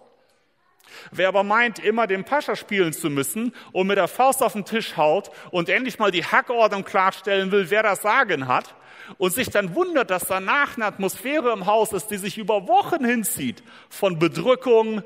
Wer 1.11 1.27
aber 1.27 1.43
meint, 1.43 1.79
immer 1.79 2.07
den 2.07 2.23
Pascha 2.23 2.55
spielen 2.55 2.93
zu 2.93 3.09
müssen 3.09 3.53
und 3.71 3.87
mit 3.87 3.97
der 3.97 4.07
Faust 4.07 4.41
auf 4.41 4.53
den 4.53 4.65
Tisch 4.65 4.95
haut 4.95 5.31
und 5.51 5.67
endlich 5.67 5.99
mal 5.99 6.11
die 6.11 6.23
Hackordnung 6.23 6.85
klarstellen 6.85 7.51
will, 7.51 7.69
wer 7.69 7.83
das 7.83 8.01
Sagen 8.01 8.47
hat, 8.47 8.75
und 9.17 9.33
sich 9.33 9.49
dann 9.49 9.75
wundert, 9.75 10.09
dass 10.09 10.25
danach 10.25 10.77
eine 10.77 10.85
Atmosphäre 10.85 11.51
im 11.51 11.65
Haus 11.67 11.93
ist, 11.93 12.07
die 12.07 12.17
sich 12.17 12.37
über 12.37 12.67
Wochen 12.67 13.05
hinzieht, 13.05 13.61
von 13.89 14.17
Bedrückung, 14.17 15.03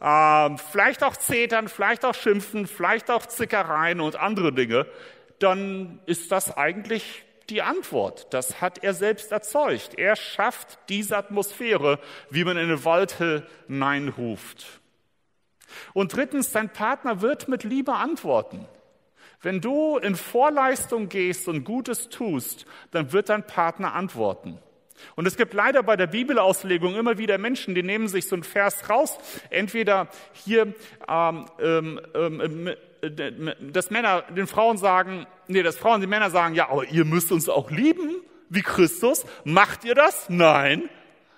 äh, 0.00 0.50
vielleicht 0.70 1.02
auch 1.02 1.16
Zetern, 1.16 1.68
vielleicht 1.68 2.04
auch 2.04 2.14
Schimpfen, 2.14 2.66
vielleicht 2.66 3.10
auch 3.10 3.26
Zickereien 3.26 4.00
und 4.00 4.16
andere 4.16 4.52
Dinge, 4.52 4.86
dann 5.44 6.00
ist 6.06 6.32
das 6.32 6.56
eigentlich 6.56 7.24
die 7.50 7.62
Antwort. 7.62 8.32
Das 8.32 8.60
hat 8.60 8.82
er 8.82 8.94
selbst 8.94 9.30
erzeugt. 9.30 9.98
Er 9.98 10.16
schafft 10.16 10.78
diese 10.88 11.16
Atmosphäre, 11.16 11.98
wie 12.30 12.44
man 12.44 12.56
in 12.56 12.64
eine 12.64 12.84
Wald 12.84 13.18
hineinruft. 13.68 14.80
Und 15.92 16.16
drittens, 16.16 16.52
dein 16.52 16.70
Partner 16.70 17.20
wird 17.20 17.48
mit 17.48 17.64
Liebe 17.64 17.92
antworten. 17.92 18.66
Wenn 19.42 19.60
du 19.60 19.98
in 19.98 20.16
Vorleistung 20.16 21.10
gehst 21.10 21.48
und 21.48 21.64
Gutes 21.64 22.08
tust, 22.08 22.64
dann 22.92 23.12
wird 23.12 23.28
dein 23.28 23.46
Partner 23.46 23.92
antworten. 23.92 24.58
Und 25.16 25.26
es 25.26 25.36
gibt 25.36 25.52
leider 25.52 25.82
bei 25.82 25.96
der 25.96 26.06
Bibelauslegung 26.06 26.94
immer 26.94 27.18
wieder 27.18 27.36
Menschen, 27.36 27.74
die 27.74 27.82
nehmen 27.82 28.08
sich 28.08 28.26
so 28.28 28.36
einen 28.36 28.44
Vers 28.44 28.88
raus, 28.88 29.18
entweder 29.50 30.08
hier, 30.32 30.74
ähm, 31.08 31.46
ähm, 31.58 32.00
ähm, 32.14 32.66
äh, 32.68 32.76
dass 33.10 33.90
Männer 33.90 34.22
den 34.22 34.46
Frauen 34.46 34.76
sagen, 34.76 35.26
nee, 35.48 35.62
dass 35.62 35.76
Frauen 35.76 36.00
den 36.00 36.10
Männer 36.10 36.30
sagen, 36.30 36.54
ja, 36.54 36.68
aber 36.68 36.84
ihr 36.86 37.04
müsst 37.04 37.32
uns 37.32 37.48
auch 37.48 37.70
lieben 37.70 38.10
wie 38.48 38.62
Christus. 38.62 39.24
Macht 39.44 39.84
ihr 39.84 39.94
das? 39.94 40.28
Nein. 40.28 40.88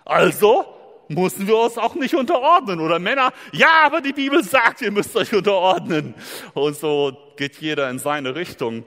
Also 0.05 0.65
müssen 1.09 1.47
wir 1.47 1.57
uns 1.57 1.79
auch 1.79 1.95
nicht 1.95 2.15
unterordnen. 2.15 2.81
Oder 2.81 2.99
Männer, 2.99 3.33
ja, 3.53 3.83
aber 3.85 4.01
die 4.01 4.13
Bibel 4.13 4.43
sagt, 4.43 4.83
ihr 4.83 4.91
müsst 4.91 5.17
euch 5.17 5.35
unterordnen. 5.35 6.15
Und 6.55 6.77
so 6.77 7.17
geht 7.37 7.57
jeder 7.57 7.91
in 7.91 7.99
seine 7.99 8.35
Richtung. 8.35 8.85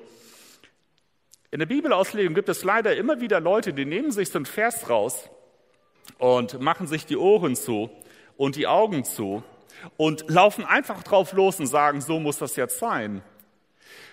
In 1.52 1.60
der 1.60 1.66
Bibelauslegung 1.66 2.36
gibt 2.36 2.50
es 2.50 2.64
leider 2.64 2.96
immer 2.96 3.22
wieder 3.22 3.40
Leute, 3.40 3.74
die 3.74 3.86
nehmen 3.86 4.12
sich 4.12 4.30
so 4.30 4.38
einen 4.38 4.46
Vers 4.46 4.90
raus 4.90 5.30
und 6.20 6.60
machen 6.60 6.88
sich 6.88 7.06
die 7.06 7.18
Ohren 7.18 7.56
zu 7.56 7.90
und 8.38 8.56
die 8.56 8.68
Augen 8.68 9.04
zu 9.04 9.44
und 9.98 10.30
laufen 10.30 10.66
einfach 10.66 11.04
drauf 11.04 11.34
los 11.34 11.60
und 11.60 11.68
sagen, 11.68 12.02
so 12.02 12.20
muss 12.20 12.38
das 12.38 12.56
jetzt 12.56 12.80
sein. 12.80 13.22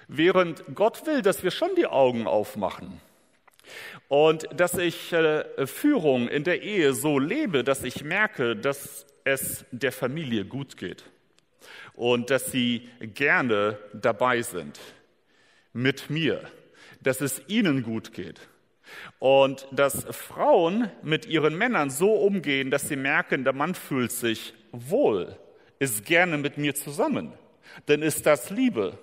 Während 0.09 0.65
Gott 0.75 1.07
will, 1.07 1.23
dass 1.23 1.43
wir 1.43 1.51
schon 1.51 1.75
die 1.77 1.87
Augen 1.87 2.27
aufmachen 2.27 3.01
und 4.09 4.49
dass 4.55 4.75
ich 4.75 5.13
äh, 5.13 5.67
Führung 5.67 6.29
in 6.29 6.45
der 6.45 6.63
Ehe 6.63 6.95
so 6.95 7.19
lebe, 7.19 7.65
dass 7.65 7.83
ich 7.83 8.05
merke, 8.05 8.55
dass 8.55 9.07
es 9.25 9.65
der 9.73 9.91
Familie 9.91 10.45
gut 10.45 10.77
geht 10.77 11.05
und 11.95 12.31
dass 12.31 12.53
sie 12.53 12.89
gerne 13.01 13.79
dabei 13.93 14.43
sind 14.43 14.79
mit 15.73 16.09
mir, 16.11 16.41
dass 17.01 17.21
es 17.21 17.43
ihnen 17.49 17.83
gut 17.83 18.13
geht 18.13 18.41
und 19.19 19.67
dass 19.73 20.05
Frauen 20.11 20.91
mit 21.03 21.27
ihren 21.27 21.57
Männern 21.59 21.91
so 21.91 22.13
umgehen, 22.13 22.71
dass 22.71 22.89
sie 22.89 22.97
merken, 22.97 23.43
der 23.43 23.53
Mann 23.53 23.75
fühlt 23.75 24.13
sich 24.13 24.55
wohl, 24.71 25.37
ist 25.79 26.05
gerne 26.05 26.39
mit 26.39 26.59
mir 26.59 26.75
zusammen, 26.75 27.33
dann 27.87 28.03
ist 28.03 28.27
das 28.27 28.51
Liebe 28.51 28.99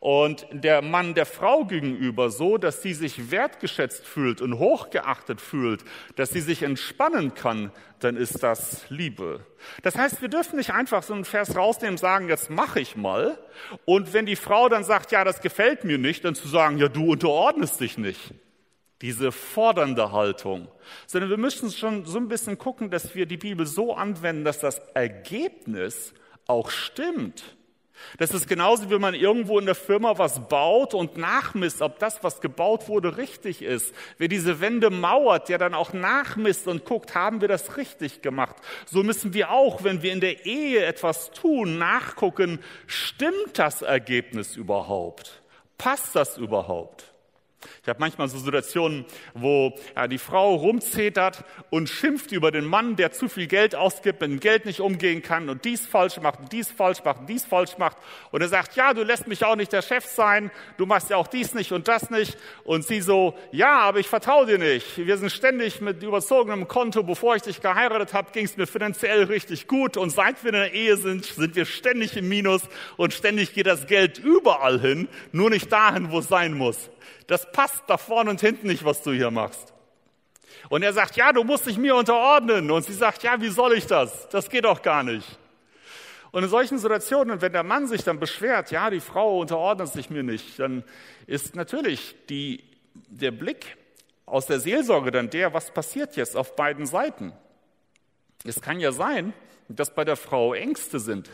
und 0.00 0.46
der 0.52 0.80
Mann 0.80 1.14
der 1.14 1.26
Frau 1.26 1.64
gegenüber 1.64 2.30
so, 2.30 2.56
dass 2.56 2.82
sie 2.82 2.94
sich 2.94 3.30
wertgeschätzt 3.30 4.06
fühlt 4.06 4.40
und 4.40 4.58
hochgeachtet 4.58 5.40
fühlt, 5.40 5.84
dass 6.14 6.30
sie 6.30 6.40
sich 6.40 6.62
entspannen 6.62 7.34
kann, 7.34 7.72
dann 7.98 8.16
ist 8.16 8.42
das 8.42 8.88
Liebe. 8.90 9.44
Das 9.82 9.96
heißt, 9.96 10.22
wir 10.22 10.28
dürfen 10.28 10.56
nicht 10.56 10.70
einfach 10.70 11.02
so 11.02 11.14
einen 11.14 11.24
Vers 11.24 11.56
rausnehmen 11.56 11.94
und 11.94 11.98
sagen, 11.98 12.28
jetzt 12.28 12.48
mache 12.48 12.80
ich 12.80 12.94
mal. 12.94 13.38
Und 13.84 14.12
wenn 14.12 14.26
die 14.26 14.36
Frau 14.36 14.68
dann 14.68 14.84
sagt, 14.84 15.10
ja, 15.10 15.24
das 15.24 15.40
gefällt 15.40 15.82
mir 15.84 15.98
nicht, 15.98 16.24
dann 16.24 16.36
zu 16.36 16.46
sagen, 16.46 16.78
ja, 16.78 16.88
du 16.88 17.10
unterordnest 17.10 17.80
dich 17.80 17.98
nicht. 17.98 18.34
Diese 19.00 19.30
fordernde 19.32 20.12
Haltung. 20.12 20.68
Sondern 21.06 21.30
wir 21.30 21.36
müssen 21.36 21.70
schon 21.70 22.04
so 22.04 22.18
ein 22.18 22.28
bisschen 22.28 22.58
gucken, 22.58 22.90
dass 22.90 23.14
wir 23.14 23.26
die 23.26 23.36
Bibel 23.36 23.66
so 23.66 23.94
anwenden, 23.94 24.44
dass 24.44 24.58
das 24.58 24.80
Ergebnis 24.94 26.14
auch 26.46 26.70
stimmt. 26.70 27.56
Das 28.18 28.30
ist 28.30 28.48
genauso, 28.48 28.90
wie 28.90 28.98
man 28.98 29.14
irgendwo 29.14 29.58
in 29.58 29.66
der 29.66 29.74
Firma 29.74 30.18
was 30.18 30.48
baut 30.48 30.94
und 30.94 31.16
nachmisst, 31.16 31.82
ob 31.82 31.98
das, 31.98 32.22
was 32.22 32.40
gebaut 32.40 32.88
wurde, 32.88 33.16
richtig 33.16 33.62
ist. 33.62 33.94
Wer 34.18 34.28
diese 34.28 34.60
Wände 34.60 34.90
mauert, 34.90 35.48
der 35.48 35.58
dann 35.58 35.74
auch 35.74 35.92
nachmisst 35.92 36.66
und 36.66 36.84
guckt, 36.84 37.14
haben 37.14 37.40
wir 37.40 37.48
das 37.48 37.76
richtig 37.76 38.22
gemacht. 38.22 38.56
So 38.86 39.02
müssen 39.02 39.34
wir 39.34 39.50
auch, 39.50 39.84
wenn 39.84 40.02
wir 40.02 40.12
in 40.12 40.20
der 40.20 40.46
Ehe 40.46 40.84
etwas 40.84 41.30
tun, 41.30 41.78
nachgucken, 41.78 42.60
stimmt 42.86 43.58
das 43.58 43.82
Ergebnis 43.82 44.56
überhaupt? 44.56 45.42
Passt 45.76 46.14
das 46.16 46.38
überhaupt? 46.38 47.12
Ich 47.82 47.88
habe 47.88 47.98
manchmal 47.98 48.28
so 48.28 48.38
Situationen, 48.38 49.04
wo 49.34 49.74
ja, 49.96 50.06
die 50.06 50.18
Frau 50.18 50.54
rumzetert 50.54 51.44
und 51.70 51.88
schimpft 51.88 52.30
über 52.30 52.52
den 52.52 52.64
Mann, 52.64 52.94
der 52.94 53.10
zu 53.10 53.28
viel 53.28 53.48
Geld 53.48 53.74
ausgibt, 53.74 54.20
mit 54.20 54.30
dem 54.30 54.38
Geld 54.38 54.64
nicht 54.64 54.80
umgehen 54.80 55.22
kann 55.22 55.48
und 55.48 55.64
dies 55.64 55.84
falsch 55.84 56.20
macht 56.20 56.38
und 56.38 56.52
dies 56.52 56.70
falsch 56.70 57.02
macht 57.04 57.20
und 57.20 57.28
dies 57.28 57.44
falsch 57.44 57.76
macht. 57.76 57.96
Und 58.30 58.42
er 58.42 58.48
sagt, 58.48 58.76
ja, 58.76 58.94
du 58.94 59.02
lässt 59.02 59.26
mich 59.26 59.44
auch 59.44 59.56
nicht 59.56 59.72
der 59.72 59.82
Chef 59.82 60.04
sein, 60.04 60.52
du 60.76 60.86
machst 60.86 61.10
ja 61.10 61.16
auch 61.16 61.26
dies 61.26 61.52
nicht 61.54 61.72
und 61.72 61.88
das 61.88 62.10
nicht. 62.10 62.38
Und 62.62 62.84
sie 62.84 63.00
so, 63.00 63.34
ja, 63.50 63.80
aber 63.80 63.98
ich 63.98 64.08
vertraue 64.08 64.46
dir 64.46 64.58
nicht. 64.58 64.96
Wir 64.96 65.16
sind 65.18 65.32
ständig 65.32 65.80
mit 65.80 66.00
überzogenem 66.00 66.68
Konto. 66.68 67.02
Bevor 67.02 67.34
ich 67.34 67.42
dich 67.42 67.60
geheiratet 67.60 68.14
habe, 68.14 68.30
ging 68.30 68.44
es 68.44 68.56
mir 68.56 68.68
finanziell 68.68 69.24
richtig 69.24 69.66
gut. 69.66 69.96
Und 69.96 70.10
seit 70.10 70.44
wir 70.44 70.54
in 70.54 70.60
der 70.60 70.74
Ehe 70.74 70.96
sind, 70.96 71.24
sind 71.24 71.56
wir 71.56 71.64
ständig 71.64 72.16
im 72.16 72.28
Minus 72.28 72.62
und 72.96 73.12
ständig 73.12 73.52
geht 73.52 73.66
das 73.66 73.88
Geld 73.88 74.18
überall 74.18 74.80
hin, 74.80 75.08
nur 75.32 75.50
nicht 75.50 75.72
dahin, 75.72 76.12
wo 76.12 76.20
es 76.20 76.28
sein 76.28 76.54
muss 76.54 76.90
das 77.28 77.50
passt 77.52 77.84
da 77.86 77.96
vorne 77.96 78.30
und 78.30 78.40
hinten 78.40 78.66
nicht, 78.66 78.84
was 78.84 79.02
du 79.02 79.12
hier 79.12 79.30
machst. 79.30 79.72
Und 80.68 80.82
er 80.82 80.92
sagt, 80.92 81.16
ja, 81.16 81.32
du 81.32 81.44
musst 81.44 81.66
dich 81.66 81.78
mir 81.78 81.94
unterordnen. 81.94 82.70
Und 82.70 82.84
sie 82.84 82.94
sagt, 82.94 83.22
ja, 83.22 83.40
wie 83.40 83.50
soll 83.50 83.74
ich 83.74 83.86
das? 83.86 84.28
Das 84.30 84.50
geht 84.50 84.64
doch 84.64 84.82
gar 84.82 85.02
nicht. 85.02 85.38
Und 86.30 86.42
in 86.42 86.48
solchen 86.48 86.78
Situationen, 86.78 87.40
wenn 87.40 87.52
der 87.52 87.62
Mann 87.62 87.86
sich 87.86 88.02
dann 88.02 88.18
beschwert, 88.18 88.70
ja, 88.70 88.90
die 88.90 89.00
Frau 89.00 89.38
unterordnet 89.38 89.88
sich 89.88 90.10
mir 90.10 90.22
nicht, 90.22 90.58
dann 90.58 90.84
ist 91.26 91.54
natürlich 91.54 92.16
die, 92.28 92.64
der 92.94 93.30
Blick 93.30 93.76
aus 94.26 94.46
der 94.46 94.60
Seelsorge 94.60 95.10
dann 95.10 95.30
der, 95.30 95.54
was 95.54 95.70
passiert 95.70 96.16
jetzt 96.16 96.36
auf 96.36 96.56
beiden 96.56 96.86
Seiten? 96.86 97.32
Es 98.44 98.60
kann 98.60 98.80
ja 98.80 98.92
sein, 98.92 99.32
dass 99.68 99.94
bei 99.94 100.04
der 100.04 100.16
Frau 100.16 100.54
Ängste 100.54 100.98
sind. 100.98 101.30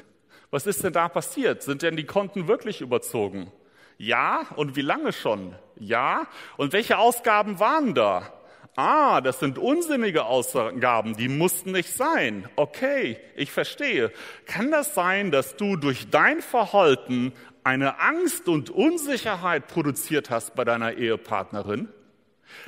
Was 0.50 0.66
ist 0.66 0.84
denn 0.84 0.92
da 0.92 1.08
passiert? 1.08 1.62
Sind 1.62 1.82
denn 1.82 1.96
die 1.96 2.06
Konten 2.06 2.46
wirklich 2.46 2.80
überzogen? 2.80 3.50
Ja, 3.98 4.46
und 4.56 4.76
wie 4.76 4.82
lange 4.82 5.12
schon? 5.12 5.54
Ja, 5.76 6.26
und 6.56 6.72
welche 6.72 6.98
Ausgaben 6.98 7.58
waren 7.60 7.94
da? 7.94 8.32
Ah, 8.76 9.20
das 9.20 9.38
sind 9.38 9.56
unsinnige 9.56 10.24
Ausgaben, 10.24 11.16
die 11.16 11.28
mussten 11.28 11.70
nicht 11.72 11.92
sein. 11.92 12.48
Okay, 12.56 13.18
ich 13.36 13.52
verstehe. 13.52 14.10
Kann 14.46 14.72
das 14.72 14.94
sein, 14.94 15.30
dass 15.30 15.56
du 15.56 15.76
durch 15.76 16.10
dein 16.10 16.42
Verhalten 16.42 17.32
eine 17.62 18.00
Angst 18.00 18.48
und 18.48 18.70
Unsicherheit 18.70 19.68
produziert 19.68 20.28
hast 20.28 20.56
bei 20.56 20.64
deiner 20.64 20.94
Ehepartnerin? 20.94 21.88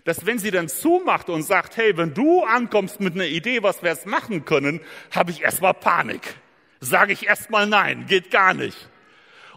Dass 0.04 0.26
wenn 0.26 0.38
sie 0.38 0.52
dann 0.52 0.68
zumacht 0.68 1.28
und 1.28 1.42
sagt, 1.42 1.76
hey, 1.76 1.97
wenn 1.97 2.14
du 2.14 2.45
ankommst 2.45 3.00
mit 3.00 3.14
einer 3.14 3.26
Idee, 3.26 3.62
was 3.64 3.83
wir 3.83 3.90
es 3.90 4.06
machen 4.06 4.45
können, 4.45 4.80
habe 5.11 5.33
ich 5.33 5.42
erstmal 5.42 5.75
Panik. 5.75 6.37
Sage 6.80 7.12
ich 7.12 7.26
erstmal 7.26 7.66
nein, 7.66 8.06
geht 8.06 8.30
gar 8.30 8.54
nicht. 8.54 8.88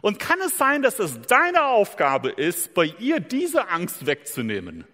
Und 0.02 0.20
kann 0.20 0.40
es 0.42 0.58
sein, 0.58 0.82
dass 0.82 1.00
es 1.00 1.22
deine 1.22 1.66
Aufgabe 1.66 2.30
ist, 2.30 2.74
bei 2.74 2.94
ihr 3.00 3.20
diese 3.20 3.70
Angst 3.70 4.06
wegzunehmen, 4.06 4.86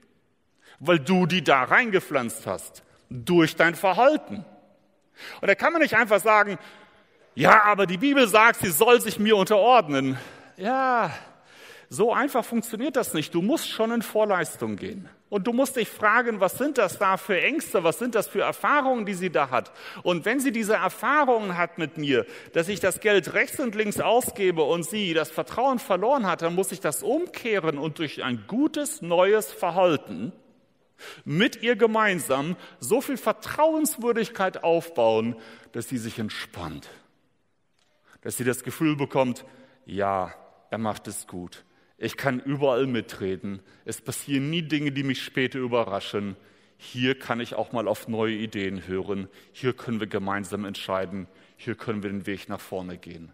weil 0.79 0.99
du 0.99 1.25
die 1.25 1.43
da 1.43 1.63
reingepflanzt 1.63 2.47
hast, 2.47 2.83
durch 3.09 3.55
dein 3.55 3.75
Verhalten? 3.75 4.45
Und 5.41 5.47
da 5.47 5.55
kann 5.55 5.73
man 5.73 5.81
nicht 5.81 5.95
einfach 5.95 6.19
sagen, 6.19 6.57
ja, 7.35 7.63
aber 7.63 7.85
die 7.85 7.97
Bibel 7.97 8.27
sagt, 8.27 8.61
sie 8.61 8.71
soll 8.71 9.01
sich 9.01 9.19
mir 9.19 9.35
unterordnen. 9.35 10.17
Ja, 10.57 11.11
so 11.89 12.13
einfach 12.13 12.43
funktioniert 12.45 12.95
das 12.95 13.13
nicht. 13.13 13.33
Du 13.33 13.41
musst 13.41 13.69
schon 13.69 13.91
in 13.91 14.01
Vorleistung 14.01 14.75
gehen. 14.77 15.09
Und 15.29 15.47
du 15.47 15.53
musst 15.53 15.75
dich 15.75 15.89
fragen, 15.89 16.39
was 16.39 16.57
sind 16.57 16.77
das 16.77 16.99
da 16.99 17.17
für 17.17 17.41
Ängste, 17.41 17.83
was 17.83 17.97
sind 17.97 18.13
das 18.13 18.27
für 18.27 18.41
Erfahrungen, 18.41 19.05
die 19.05 19.15
sie 19.15 19.31
da 19.31 19.49
hat. 19.49 19.71
Und 20.03 20.23
wenn 20.23 20.39
sie 20.39 20.51
diese 20.51 20.75
Erfahrungen 20.75 21.57
hat 21.57 21.79
mit 21.79 21.97
mir, 21.97 22.25
dass 22.53 22.67
ich 22.67 22.79
das 22.79 22.99
Geld 22.99 23.33
rechts 23.33 23.59
und 23.59 23.73
links 23.73 23.99
ausgebe 23.99 24.61
und 24.61 24.83
sie 24.83 25.13
das 25.13 25.31
Vertrauen 25.31 25.79
verloren 25.79 26.27
hat, 26.27 26.43
dann 26.43 26.53
muss 26.53 26.71
ich 26.71 26.79
das 26.79 27.01
umkehren 27.01 27.79
und 27.79 27.97
durch 27.97 28.23
ein 28.23 28.43
gutes, 28.47 29.01
neues 29.01 29.51
Verhalten 29.51 30.31
mit 31.25 31.61
ihr 31.61 31.75
gemeinsam 31.75 32.55
so 32.79 33.01
viel 33.01 33.17
Vertrauenswürdigkeit 33.17 34.63
aufbauen, 34.63 35.35
dass 35.71 35.89
sie 35.89 35.97
sich 35.97 36.19
entspannt. 36.19 36.87
Dass 38.21 38.37
sie 38.37 38.43
das 38.43 38.63
Gefühl 38.63 38.95
bekommt, 38.95 39.43
ja, 39.85 40.33
er 40.69 40.77
macht 40.77 41.07
es 41.07 41.27
gut. 41.27 41.65
Ich 41.97 42.17
kann 42.17 42.39
überall 42.39 42.87
mitreden. 42.87 43.61
Es 43.85 44.01
passieren 44.01 44.49
nie 44.49 44.61
Dinge, 44.61 44.91
die 44.91 45.03
mich 45.03 45.23
später 45.23 45.59
überraschen. 45.59 46.35
Hier 46.77 47.17
kann 47.17 47.39
ich 47.39 47.55
auch 47.55 47.71
mal 47.71 47.87
auf 47.87 48.07
neue 48.07 48.35
Ideen 48.35 48.85
hören. 48.87 49.29
Hier 49.53 49.73
können 49.73 49.99
wir 49.99 50.07
gemeinsam 50.07 50.65
entscheiden. 50.65 51.27
hier 51.57 51.75
können 51.75 52.03
wir 52.03 52.09
den 52.09 52.27
Weg 52.27 52.49
nach 52.49 52.59
vorne 52.59 52.97
gehen. 52.97 53.31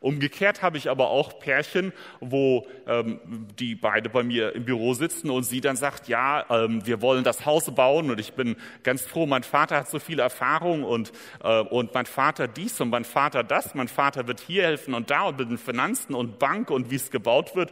Umgekehrt 0.00 0.62
habe 0.62 0.78
ich 0.78 0.90
aber 0.90 1.10
auch 1.10 1.38
Pärchen, 1.38 1.92
wo 2.20 2.66
ähm, 2.86 3.20
die 3.58 3.74
beide 3.74 4.08
bei 4.08 4.22
mir 4.22 4.54
im 4.54 4.64
Büro 4.64 4.94
sitzen 4.94 5.30
und 5.30 5.44
sie 5.44 5.60
dann 5.60 5.76
sagt, 5.76 6.08
ja, 6.08 6.44
ähm, 6.50 6.86
wir 6.86 7.02
wollen 7.02 7.24
das 7.24 7.46
Haus 7.46 7.74
bauen 7.74 8.10
und 8.10 8.20
ich 8.20 8.34
bin 8.34 8.56
ganz 8.82 9.02
froh, 9.02 9.26
mein 9.26 9.42
Vater 9.42 9.76
hat 9.76 9.88
so 9.88 9.98
viel 9.98 10.18
Erfahrung 10.18 10.84
und, 10.84 11.12
äh, 11.42 11.60
und 11.60 11.94
mein 11.94 12.06
Vater 12.06 12.48
dies 12.48 12.80
und 12.80 12.90
mein 12.90 13.04
Vater 13.04 13.42
das, 13.44 13.74
mein 13.74 13.88
Vater 13.88 14.26
wird 14.26 14.40
hier 14.40 14.64
helfen 14.64 14.94
und 14.94 15.10
da 15.10 15.22
und 15.22 15.38
mit 15.38 15.50
den 15.50 15.58
Finanzen 15.58 16.14
und 16.14 16.38
Bank 16.38 16.70
und 16.70 16.90
wie 16.90 16.96
es 16.96 17.10
gebaut 17.10 17.56
wird. 17.56 17.70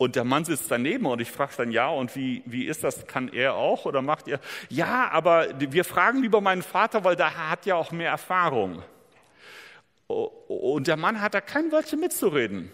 Und 0.00 0.16
der 0.16 0.24
Mann 0.24 0.46
sitzt 0.46 0.70
daneben 0.70 1.04
und 1.04 1.20
ich 1.20 1.30
frage 1.30 1.52
dann, 1.58 1.70
ja, 1.72 1.88
und 1.88 2.16
wie, 2.16 2.42
wie 2.46 2.64
ist 2.64 2.82
das? 2.82 3.06
Kann 3.06 3.28
er 3.28 3.54
auch 3.54 3.84
oder 3.84 4.00
macht 4.00 4.28
er? 4.28 4.40
Ja, 4.70 5.10
aber 5.12 5.48
wir 5.58 5.84
fragen 5.84 6.22
lieber 6.22 6.40
meinen 6.40 6.62
Vater, 6.62 7.04
weil 7.04 7.16
der 7.16 7.50
hat 7.50 7.66
ja 7.66 7.74
auch 7.74 7.92
mehr 7.92 8.10
Erfahrung. 8.10 8.82
Und 10.10 10.86
der 10.86 10.96
Mann 10.96 11.20
hat 11.20 11.34
da 11.34 11.40
kein 11.40 11.70
Wörtchen 11.72 12.00
mitzureden. 12.00 12.72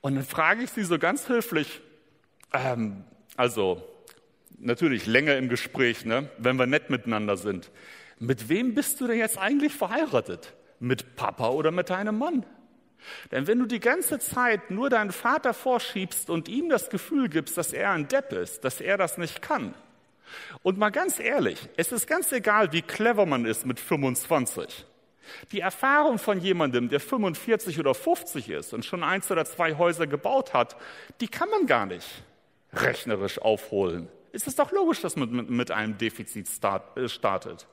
Und 0.00 0.14
dann 0.14 0.24
frage 0.24 0.62
ich 0.62 0.70
sie 0.70 0.84
so 0.84 0.98
ganz 0.98 1.28
höflich, 1.28 1.80
ähm, 2.52 3.04
also 3.36 3.82
natürlich 4.58 5.06
länger 5.06 5.36
im 5.36 5.48
Gespräch, 5.48 6.04
ne, 6.04 6.30
wenn 6.38 6.56
wir 6.56 6.66
nett 6.66 6.90
miteinander 6.90 7.36
sind. 7.36 7.70
Mit 8.18 8.48
wem 8.48 8.74
bist 8.74 9.00
du 9.00 9.06
denn 9.06 9.18
jetzt 9.18 9.38
eigentlich 9.38 9.74
verheiratet? 9.74 10.54
Mit 10.78 11.16
Papa 11.16 11.48
oder 11.48 11.70
mit 11.70 11.90
deinem 11.90 12.18
Mann? 12.18 12.46
Denn 13.32 13.46
wenn 13.46 13.58
du 13.58 13.66
die 13.66 13.80
ganze 13.80 14.18
Zeit 14.18 14.70
nur 14.70 14.88
deinen 14.88 15.12
Vater 15.12 15.52
vorschiebst 15.52 16.30
und 16.30 16.48
ihm 16.48 16.70
das 16.70 16.88
Gefühl 16.88 17.28
gibst, 17.28 17.58
dass 17.58 17.72
er 17.72 17.90
ein 17.90 18.08
Depp 18.08 18.32
ist, 18.32 18.64
dass 18.64 18.80
er 18.80 18.96
das 18.96 19.18
nicht 19.18 19.42
kann, 19.42 19.74
und 20.62 20.78
mal 20.78 20.90
ganz 20.90 21.20
ehrlich, 21.20 21.68
es 21.76 21.92
ist 21.92 22.06
ganz 22.06 22.32
egal, 22.32 22.72
wie 22.72 22.82
clever 22.82 23.26
man 23.26 23.44
ist 23.44 23.66
mit 23.66 23.78
25. 23.78 24.86
Die 25.52 25.60
Erfahrung 25.60 26.18
von 26.18 26.40
jemandem, 26.40 26.88
der 26.88 27.00
45 27.00 27.78
oder 27.80 27.94
50 27.94 28.50
ist 28.50 28.74
und 28.74 28.84
schon 28.84 29.02
eins 29.02 29.30
oder 29.30 29.44
zwei 29.44 29.76
Häuser 29.76 30.06
gebaut 30.06 30.54
hat, 30.54 30.76
die 31.20 31.28
kann 31.28 31.48
man 31.50 31.66
gar 31.66 31.86
nicht 31.86 32.06
rechnerisch 32.72 33.38
aufholen. 33.38 34.08
Es 34.32 34.46
ist 34.46 34.58
doch 34.58 34.72
logisch, 34.72 35.00
dass 35.00 35.16
man 35.16 35.30
mit 35.30 35.70
einem 35.70 35.96
Defizit 35.96 36.48
äh, 36.96 37.08
startet. 37.08 37.68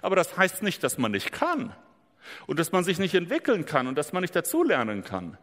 Aber 0.00 0.16
das 0.16 0.36
heißt 0.36 0.62
nicht, 0.62 0.82
dass 0.82 0.98
man 0.98 1.12
nicht 1.12 1.32
kann 1.32 1.74
und 2.46 2.58
dass 2.58 2.72
man 2.72 2.84
sich 2.84 2.98
nicht 2.98 3.14
entwickeln 3.14 3.64
kann 3.64 3.86
und 3.86 3.96
dass 3.96 4.12
man 4.12 4.22
nicht 4.22 4.34
dazulernen 4.34 5.04
kann. 5.04 5.38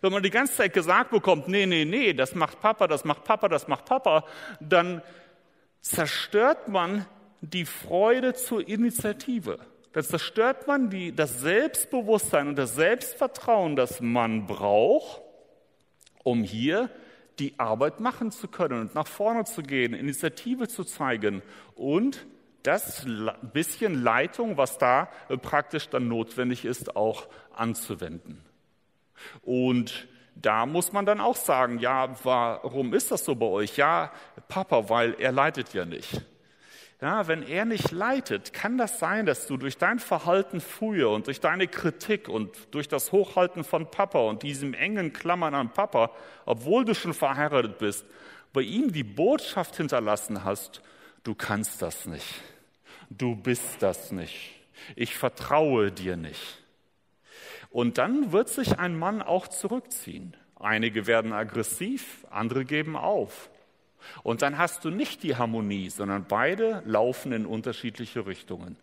Wenn 0.00 0.12
man 0.12 0.22
die 0.22 0.30
ganze 0.30 0.54
Zeit 0.54 0.72
gesagt 0.72 1.10
bekommt, 1.10 1.48
nee, 1.48 1.66
nee, 1.66 1.84
nee, 1.84 2.14
das 2.14 2.34
macht 2.34 2.60
Papa, 2.60 2.86
das 2.86 3.04
macht 3.04 3.24
Papa, 3.24 3.48
das 3.48 3.68
macht 3.68 3.84
Papa, 3.84 4.24
dann 4.60 5.02
zerstört 5.80 6.68
man 6.68 7.06
die 7.40 7.66
Freude 7.66 8.34
zur 8.34 8.66
Initiative. 8.66 9.58
Dann 9.94 10.02
zerstört 10.02 10.66
man 10.66 10.90
die, 10.90 11.14
das 11.14 11.40
Selbstbewusstsein 11.40 12.48
und 12.48 12.56
das 12.56 12.74
Selbstvertrauen, 12.74 13.76
das 13.76 14.00
man 14.00 14.46
braucht, 14.46 15.22
um 16.24 16.42
hier 16.42 16.90
die 17.38 17.58
Arbeit 17.58 18.00
machen 18.00 18.32
zu 18.32 18.48
können 18.48 18.80
und 18.80 18.94
nach 18.94 19.06
vorne 19.06 19.44
zu 19.44 19.62
gehen, 19.62 19.94
Initiative 19.94 20.66
zu 20.66 20.82
zeigen 20.84 21.42
und 21.76 22.26
das 22.64 23.06
bisschen 23.52 24.02
Leitung, 24.02 24.56
was 24.56 24.78
da 24.78 25.08
äh, 25.28 25.36
praktisch 25.36 25.88
dann 25.88 26.08
notwendig 26.08 26.64
ist, 26.64 26.96
auch 26.96 27.28
anzuwenden. 27.52 28.42
Und 29.42 30.08
da 30.34 30.66
muss 30.66 30.92
man 30.92 31.06
dann 31.06 31.20
auch 31.20 31.36
sagen, 31.36 31.78
ja, 31.78 32.16
warum 32.24 32.94
ist 32.94 33.12
das 33.12 33.24
so 33.24 33.36
bei 33.36 33.46
euch? 33.46 33.76
Ja, 33.76 34.10
Papa, 34.48 34.88
weil 34.88 35.14
er 35.20 35.30
leitet 35.30 35.72
ja 35.72 35.84
nicht. 35.84 36.22
Ja, 37.04 37.28
wenn 37.28 37.46
er 37.46 37.66
nicht 37.66 37.92
leitet, 37.92 38.52
kann 38.52 38.78
das 38.78 38.98
sein, 38.98 39.26
dass 39.26 39.46
du 39.46 39.56
durch 39.56 39.78
dein 39.78 39.98
Verhalten 39.98 40.60
früher 40.60 41.10
und 41.10 41.26
durch 41.26 41.40
deine 41.40 41.68
Kritik 41.68 42.28
und 42.28 42.50
durch 42.70 42.88
das 42.88 43.12
Hochhalten 43.12 43.62
von 43.62 43.90
Papa 43.90 44.20
und 44.20 44.42
diesem 44.42 44.74
engen 44.74 45.12
Klammern 45.12 45.54
an 45.54 45.70
Papa, 45.70 46.10
obwohl 46.46 46.84
du 46.84 46.94
schon 46.94 47.14
verheiratet 47.14 47.78
bist, 47.78 48.04
bei 48.52 48.62
ihm 48.62 48.90
die 48.90 49.04
Botschaft 49.04 49.76
hinterlassen 49.76 50.44
hast, 50.44 50.82
du 51.22 51.34
kannst 51.34 51.82
das 51.82 52.06
nicht 52.06 52.42
du 53.18 53.36
bist 53.36 53.82
das 53.82 54.12
nicht. 54.12 54.52
Ich 54.96 55.14
vertraue 55.14 55.92
dir 55.92 56.16
nicht. 56.16 56.62
Und 57.70 57.98
dann 57.98 58.32
wird 58.32 58.48
sich 58.48 58.78
ein 58.78 58.96
Mann 58.96 59.22
auch 59.22 59.48
zurückziehen. 59.48 60.36
Einige 60.58 61.06
werden 61.06 61.32
aggressiv, 61.32 62.24
andere 62.30 62.64
geben 62.64 62.96
auf. 62.96 63.50
Und 64.22 64.42
dann 64.42 64.58
hast 64.58 64.84
du 64.84 64.90
nicht 64.90 65.22
die 65.22 65.36
Harmonie, 65.36 65.90
sondern 65.90 66.26
beide 66.28 66.82
laufen 66.86 67.32
in 67.32 67.46
unterschiedliche 67.46 68.26
Richtungen. 68.26 68.76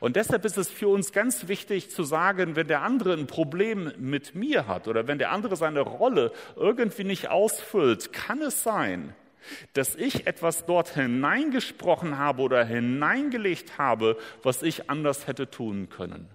Und 0.00 0.16
deshalb 0.16 0.44
ist 0.44 0.56
es 0.56 0.70
für 0.70 0.88
uns 0.88 1.12
ganz 1.12 1.48
wichtig 1.48 1.90
zu 1.90 2.04
sagen, 2.04 2.56
wenn 2.56 2.68
der 2.68 2.82
andere 2.82 3.14
ein 3.14 3.26
Problem 3.26 3.92
mit 3.98 4.34
mir 4.34 4.66
hat 4.66 4.88
oder 4.88 5.08
wenn 5.08 5.18
der 5.18 5.32
andere 5.32 5.56
seine 5.56 5.80
Rolle 5.80 6.32
irgendwie 6.56 7.04
nicht 7.04 7.28
ausfüllt, 7.28 8.12
kann 8.12 8.40
es 8.40 8.62
sein, 8.62 9.14
dass 9.72 9.94
ich 9.94 10.26
etwas 10.26 10.64
dort 10.66 10.90
hineingesprochen 10.90 12.18
habe 12.18 12.42
oder 12.42 12.64
hineingelegt 12.64 13.78
habe, 13.78 14.16
was 14.42 14.62
ich 14.62 14.88
anders 14.88 15.26
hätte 15.26 15.50
tun 15.50 15.88
können. 15.88 16.28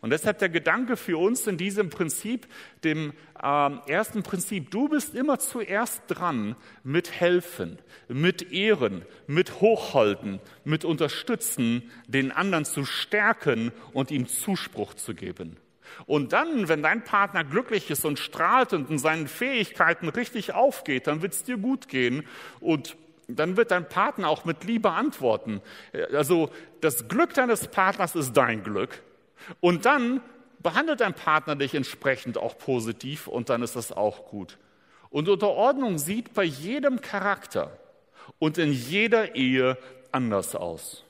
Und 0.00 0.10
deshalb 0.10 0.38
der 0.38 0.48
Gedanke 0.48 0.96
für 0.96 1.18
uns 1.18 1.46
in 1.46 1.56
diesem 1.56 1.90
Prinzip, 1.90 2.46
dem 2.84 3.12
äh, 3.42 3.90
ersten 3.90 4.22
Prinzip, 4.22 4.70
du 4.70 4.88
bist 4.88 5.14
immer 5.14 5.38
zuerst 5.38 6.02
dran 6.08 6.56
mit 6.82 7.10
helfen, 7.10 7.78
mit 8.08 8.52
ehren, 8.52 9.04
mit 9.26 9.60
hochhalten, 9.60 10.40
mit 10.64 10.84
unterstützen, 10.84 11.90
den 12.06 12.32
anderen 12.32 12.64
zu 12.64 12.84
stärken 12.84 13.72
und 13.92 14.10
ihm 14.10 14.26
Zuspruch 14.26 14.94
zu 14.94 15.14
geben. 15.14 15.56
Und 16.06 16.32
dann, 16.32 16.68
wenn 16.68 16.82
dein 16.82 17.04
Partner 17.04 17.44
glücklich 17.44 17.90
ist 17.90 18.04
und 18.04 18.18
strahlt 18.18 18.72
und 18.72 18.90
in 18.90 18.98
seinen 18.98 19.28
Fähigkeiten 19.28 20.08
richtig 20.08 20.52
aufgeht, 20.52 21.06
dann 21.06 21.22
wird 21.22 21.32
es 21.32 21.44
dir 21.44 21.56
gut 21.56 21.88
gehen 21.88 22.26
und 22.60 22.96
dann 23.28 23.56
wird 23.56 23.70
dein 23.70 23.88
Partner 23.88 24.28
auch 24.28 24.44
mit 24.44 24.64
Liebe 24.64 24.90
antworten. 24.90 25.62
Also 26.12 26.50
das 26.80 27.08
Glück 27.08 27.34
deines 27.34 27.68
Partners 27.68 28.14
ist 28.14 28.32
dein 28.36 28.62
Glück. 28.62 29.02
Und 29.60 29.84
dann 29.84 30.20
behandelt 30.62 31.00
dein 31.00 31.14
Partner 31.14 31.56
dich 31.56 31.74
entsprechend 31.74 32.38
auch 32.38 32.58
positiv 32.58 33.28
und 33.28 33.50
dann 33.50 33.62
ist 33.62 33.76
das 33.76 33.92
auch 33.92 34.26
gut. 34.26 34.58
Und 35.10 35.28
Unterordnung 35.28 35.98
sieht 35.98 36.34
bei 36.34 36.44
jedem 36.44 37.00
Charakter 37.00 37.78
und 38.38 38.58
in 38.58 38.72
jeder 38.72 39.36
Ehe 39.36 39.78
anders 40.10 40.54
aus. 40.56 41.04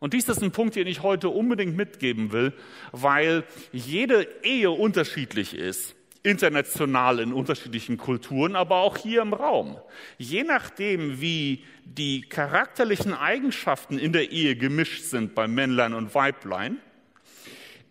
Und 0.00 0.14
dies 0.14 0.28
ist 0.28 0.42
ein 0.42 0.52
Punkt, 0.52 0.76
den 0.76 0.86
ich 0.86 1.02
heute 1.02 1.28
unbedingt 1.28 1.76
mitgeben 1.76 2.32
will, 2.32 2.52
weil 2.92 3.44
jede 3.72 4.28
Ehe 4.42 4.70
unterschiedlich 4.70 5.54
ist, 5.54 5.94
international 6.22 7.20
in 7.20 7.32
unterschiedlichen 7.32 7.96
Kulturen, 7.96 8.54
aber 8.54 8.76
auch 8.76 8.96
hier 8.96 9.22
im 9.22 9.32
Raum. 9.32 9.78
Je 10.18 10.44
nachdem, 10.44 11.20
wie 11.20 11.64
die 11.84 12.22
charakterlichen 12.22 13.14
Eigenschaften 13.14 13.98
in 13.98 14.12
der 14.12 14.30
Ehe 14.30 14.56
gemischt 14.56 15.04
sind 15.04 15.34
bei 15.34 15.48
Männlein 15.48 15.94
und 15.94 16.14
Weiblein, 16.14 16.78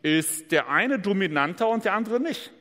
ist 0.02 0.52
der 0.52 0.70
eine 0.70 1.00
dominanter 1.00 1.68
und 1.70 1.86
der 1.86 1.94
andere 1.94 2.20
nicht. 2.20 2.52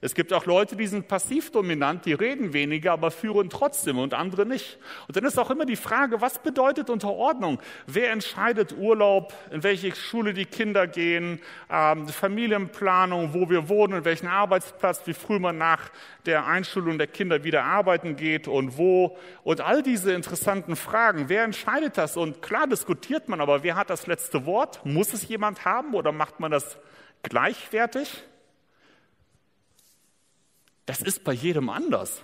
Es 0.00 0.14
gibt 0.14 0.32
auch 0.32 0.44
Leute, 0.44 0.76
die 0.76 0.86
sind 0.86 1.08
passiv 1.08 1.50
dominant, 1.50 2.04
die 2.04 2.12
reden 2.12 2.52
weniger, 2.52 2.92
aber 2.92 3.10
führen 3.10 3.48
trotzdem 3.48 3.98
und 3.98 4.12
andere 4.12 4.44
nicht. 4.44 4.78
Und 5.08 5.16
dann 5.16 5.24
ist 5.24 5.38
auch 5.38 5.50
immer 5.50 5.64
die 5.64 5.76
Frage, 5.76 6.20
was 6.20 6.38
bedeutet 6.38 6.90
Unterordnung? 6.90 7.58
Wer 7.86 8.10
entscheidet 8.10 8.76
Urlaub, 8.76 9.32
in 9.50 9.62
welche 9.62 9.94
Schule 9.94 10.34
die 10.34 10.44
Kinder 10.44 10.86
gehen, 10.86 11.40
ähm, 11.70 12.08
Familienplanung, 12.08 13.32
wo 13.32 13.48
wir 13.48 13.70
wohnen, 13.70 13.98
in 13.98 14.04
welchen 14.04 14.26
Arbeitsplatz, 14.26 15.02
wie 15.06 15.14
früh 15.14 15.38
man 15.38 15.56
nach 15.56 15.90
der 16.26 16.46
Einschulung 16.46 16.98
der 16.98 17.06
Kinder 17.06 17.42
wieder 17.44 17.64
arbeiten 17.64 18.16
geht 18.16 18.48
und 18.48 18.76
wo. 18.76 19.16
Und 19.44 19.62
all 19.62 19.82
diese 19.82 20.12
interessanten 20.12 20.76
Fragen, 20.76 21.28
wer 21.28 21.44
entscheidet 21.44 21.96
das? 21.96 22.16
Und 22.18 22.42
klar 22.42 22.66
diskutiert 22.66 23.28
man, 23.28 23.40
aber 23.40 23.62
wer 23.62 23.76
hat 23.76 23.88
das 23.88 24.06
letzte 24.06 24.44
Wort? 24.44 24.84
Muss 24.84 25.14
es 25.14 25.26
jemand 25.28 25.64
haben 25.64 25.94
oder 25.94 26.12
macht 26.12 26.38
man 26.38 26.50
das 26.50 26.76
gleichwertig? 27.22 28.24
Das 30.86 31.02
ist 31.02 31.24
bei 31.24 31.32
jedem 31.32 31.68
anders. 31.68 32.22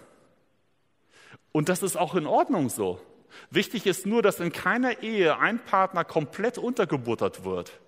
Und 1.50 1.68
das 1.68 1.82
ist 1.82 1.96
auch 1.96 2.14
in 2.14 2.26
Ordnung 2.26 2.70
so. 2.70 3.00
Wichtig 3.50 3.86
ist 3.86 4.06
nur, 4.06 4.22
dass 4.22 4.40
in 4.40 4.52
keiner 4.52 5.02
Ehe 5.02 5.38
ein 5.38 5.58
Partner 5.58 6.04
komplett 6.04 6.58
untergebuttert 6.58 7.44
wird, 7.44 7.80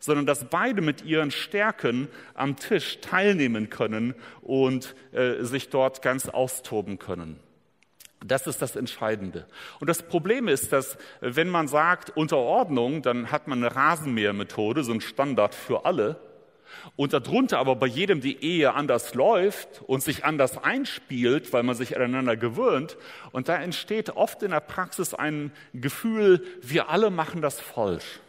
sondern 0.00 0.26
dass 0.26 0.46
beide 0.48 0.80
mit 0.80 1.02
ihren 1.04 1.30
Stärken 1.30 2.08
am 2.34 2.56
Tisch 2.56 3.00
teilnehmen 3.00 3.68
können 3.68 4.14
und 4.42 4.94
äh, 5.12 5.42
sich 5.44 5.70
dort 5.70 6.02
ganz 6.02 6.28
austoben 6.28 6.98
können. 6.98 7.40
Das 8.24 8.46
ist 8.46 8.62
das 8.62 8.76
Entscheidende. 8.76 9.46
Und 9.78 9.88
das 9.88 10.02
Problem 10.02 10.48
ist, 10.48 10.72
dass 10.72 10.96
wenn 11.20 11.48
man 11.48 11.68
sagt 11.68 12.16
Unterordnung, 12.16 13.02
dann 13.02 13.30
hat 13.30 13.46
man 13.46 13.62
eine 13.62 13.76
Rasenmähermethode, 13.76 14.82
so 14.82 14.92
ein 14.92 15.00
Standard 15.00 15.54
für 15.54 15.84
alle 15.84 16.18
und 16.96 17.12
darunter 17.12 17.58
aber 17.58 17.76
bei 17.76 17.86
jedem 17.86 18.20
die 18.20 18.42
Ehe 18.42 18.74
anders 18.74 19.14
läuft 19.14 19.82
und 19.86 20.02
sich 20.02 20.24
anders 20.24 20.58
einspielt, 20.58 21.52
weil 21.52 21.62
man 21.62 21.74
sich 21.74 21.96
aneinander 21.96 22.36
gewöhnt. 22.36 22.96
Und 23.32 23.48
da 23.48 23.56
entsteht 23.56 24.10
oft 24.10 24.42
in 24.42 24.50
der 24.50 24.60
Praxis 24.60 25.14
ein 25.14 25.52
Gefühl, 25.74 26.44
wir 26.62 26.88
alle 26.88 27.10
machen 27.10 27.42
das 27.42 27.60
falsch. 27.60 28.20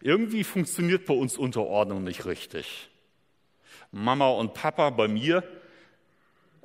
Irgendwie 0.00 0.44
funktioniert 0.44 1.06
bei 1.06 1.14
uns 1.14 1.36
Unterordnung 1.36 2.04
nicht 2.04 2.26
richtig. 2.26 2.88
Mama 3.92 4.28
und 4.28 4.54
Papa 4.54 4.90
bei 4.90 5.08
mir, 5.08 5.42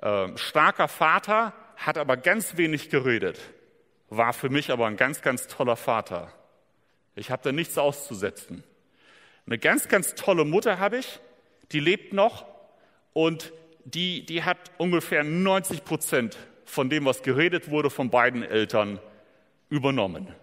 äh, 0.02 0.30
starker 0.38 0.88
Vater, 0.88 1.54
hat 1.76 1.98
aber 1.98 2.18
ganz 2.18 2.58
wenig 2.58 2.90
geredet, 2.90 3.40
war 4.10 4.34
für 4.34 4.50
mich 4.50 4.72
aber 4.72 4.86
ein 4.88 4.98
ganz, 4.98 5.22
ganz 5.22 5.48
toller 5.48 5.76
Vater. 5.76 6.32
Ich 7.16 7.32
habe 7.32 7.42
da 7.44 7.52
nichts 7.52 7.78
auszusetzen. 7.78 8.64
Eine 9.48 9.60
ganz, 9.60 9.88
ganz 9.88 10.16
tolle 10.16 10.44
Mutter 10.44 10.80
habe 10.80 10.98
ich, 10.98 11.20
die 11.72 11.80
lebt 11.80 12.14
noch 12.14 12.46
und 13.14 13.54
die, 13.84 14.26
die 14.26 14.44
hat 14.44 14.58
ungefähr 14.78 15.24
90 15.24 15.84
Prozent 15.84 16.38
von 16.66 16.90
dem, 16.90 17.06
was 17.06 17.22
geredet 17.22 17.70
wurde, 17.70 17.90
von 17.92 18.10
beiden 18.10 18.42
Eltern 18.44 19.00
übernommen. 19.70 20.34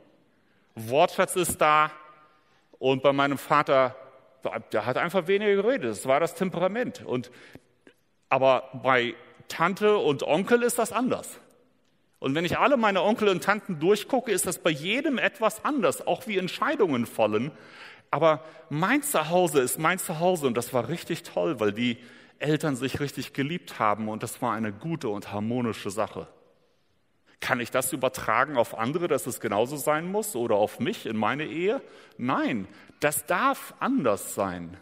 Wortschatz 0.76 1.36
ist 1.36 1.60
da 1.60 1.90
und 2.78 3.02
bei 3.02 3.12
meinem 3.12 3.38
Vater, 3.38 3.96
der 4.72 4.86
hat 4.86 4.96
einfach 4.96 5.26
weniger 5.26 5.62
geredet. 5.62 5.90
Das 5.90 6.06
war 6.06 6.20
das 6.20 6.34
Temperament. 6.34 7.04
Und, 7.04 7.30
aber 8.28 8.70
bei 8.82 9.14
Tante 9.48 9.98
und 9.98 10.22
Onkel 10.22 10.62
ist 10.62 10.78
das 10.78 10.92
anders. 10.92 11.38
Und 12.18 12.36
wenn 12.36 12.44
ich 12.44 12.56
alle 12.56 12.76
meine 12.76 13.02
Onkel 13.02 13.28
und 13.28 13.42
Tanten 13.42 13.80
durchgucke, 13.80 14.30
ist 14.30 14.46
das 14.46 14.58
bei 14.58 14.70
jedem 14.70 15.18
etwas 15.18 15.64
anders, 15.64 16.06
auch 16.06 16.28
wie 16.28 16.38
Entscheidungen 16.38 17.04
fallen. 17.06 17.50
Aber 18.12 18.44
mein 18.68 19.02
Zuhause 19.02 19.60
ist 19.60 19.78
mein 19.78 19.98
Zuhause 19.98 20.46
und 20.46 20.54
das 20.54 20.74
war 20.74 20.88
richtig 20.90 21.22
toll, 21.22 21.58
weil 21.60 21.72
die 21.72 21.96
Eltern 22.38 22.76
sich 22.76 23.00
richtig 23.00 23.32
geliebt 23.32 23.78
haben 23.78 24.10
und 24.10 24.22
das 24.22 24.42
war 24.42 24.52
eine 24.52 24.70
gute 24.70 25.08
und 25.08 25.32
harmonische 25.32 25.90
Sache. 25.90 26.28
Kann 27.40 27.58
ich 27.58 27.70
das 27.70 27.92
übertragen 27.92 28.58
auf 28.58 28.78
andere, 28.78 29.08
dass 29.08 29.26
es 29.26 29.40
genauso 29.40 29.76
sein 29.76 30.12
muss 30.12 30.36
oder 30.36 30.56
auf 30.56 30.78
mich 30.78 31.06
in 31.06 31.16
meine 31.16 31.46
Ehe? 31.46 31.80
Nein, 32.18 32.68
das 33.00 33.24
darf 33.24 33.74
anders 33.80 34.34
sein. 34.34 34.76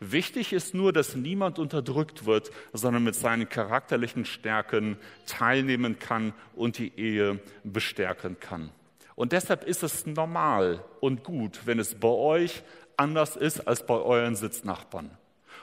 Wichtig 0.00 0.52
ist 0.52 0.74
nur, 0.74 0.92
dass 0.92 1.14
niemand 1.14 1.60
unterdrückt 1.60 2.26
wird, 2.26 2.50
sondern 2.72 3.04
mit 3.04 3.14
seinen 3.14 3.48
charakterlichen 3.48 4.24
Stärken 4.24 4.98
teilnehmen 5.26 6.00
kann 6.00 6.34
und 6.56 6.78
die 6.78 6.98
Ehe 6.98 7.38
bestärken 7.62 8.40
kann. 8.40 8.70
Und 9.16 9.32
deshalb 9.32 9.64
ist 9.64 9.82
es 9.82 10.06
normal 10.06 10.84
und 11.00 11.24
gut, 11.24 11.60
wenn 11.64 11.80
es 11.80 11.94
bei 11.94 12.08
euch 12.08 12.62
anders 12.96 13.34
ist 13.34 13.66
als 13.66 13.84
bei 13.84 13.94
euren 13.94 14.36
Sitznachbarn. 14.36 15.10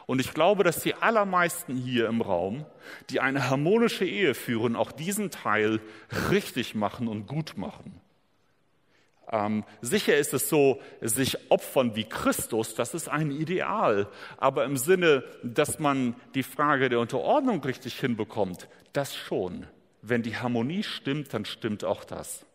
Und 0.06 0.20
ich 0.20 0.34
glaube, 0.34 0.64
dass 0.64 0.82
die 0.82 0.96
allermeisten 0.96 1.78
hier 1.78 2.08
im 2.08 2.22
Raum, 2.22 2.66
die 3.10 3.22
eine 3.22 3.50
harmonische 3.50 4.06
Ehe 4.06 4.34
führen, 4.34 4.76
auch 4.76 4.92
diesen 4.92 5.32
Teil 5.32 5.80
richtig 6.30 6.76
machen 6.76 7.08
und 7.08 7.28
gut 7.28 7.56
machen. 7.56 8.02
Ähm, 9.32 9.64
sicher 9.82 10.18
ist 10.18 10.34
es 10.34 10.50
so, 10.50 10.82
sich 11.00 11.50
opfern 11.50 11.96
wie 11.96 12.04
Christus, 12.04 12.76
das 12.76 12.94
ist 12.94 13.08
ein 13.08 13.32
Ideal. 13.32 14.08
Aber 14.38 14.66
im 14.66 14.78
Sinne, 14.78 15.24
dass 15.44 15.80
man 15.80 16.16
die 16.36 16.44
Frage 16.44 16.90
der 16.90 17.00
Unterordnung 17.00 17.64
richtig 17.64 18.00
hinbekommt, 18.00 18.68
das 18.92 19.16
schon. 19.16 19.68
Wenn 20.02 20.22
die 20.22 20.36
Harmonie 20.36 20.84
stimmt, 20.84 21.34
dann 21.34 21.46
stimmt 21.46 21.86
auch 21.86 22.04
das. 22.04 22.46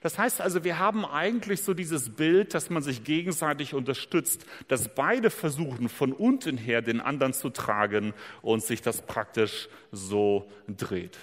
Das 0.00 0.18
heißt 0.18 0.40
also, 0.40 0.64
wir 0.64 0.78
haben 0.78 1.04
eigentlich 1.04 1.62
so 1.62 1.74
dieses 1.74 2.10
Bild, 2.10 2.54
dass 2.54 2.70
man 2.70 2.82
sich 2.82 3.04
gegenseitig 3.04 3.74
unterstützt, 3.74 4.44
dass 4.68 4.88
beide 4.88 5.30
versuchen, 5.30 5.88
von 5.88 6.12
unten 6.12 6.56
her 6.56 6.82
den 6.82 7.00
anderen 7.00 7.32
zu 7.32 7.50
tragen 7.50 8.14
und 8.42 8.62
sich 8.62 8.82
das 8.82 9.02
praktisch 9.02 9.68
so 9.90 10.50
dreht. 10.68 11.18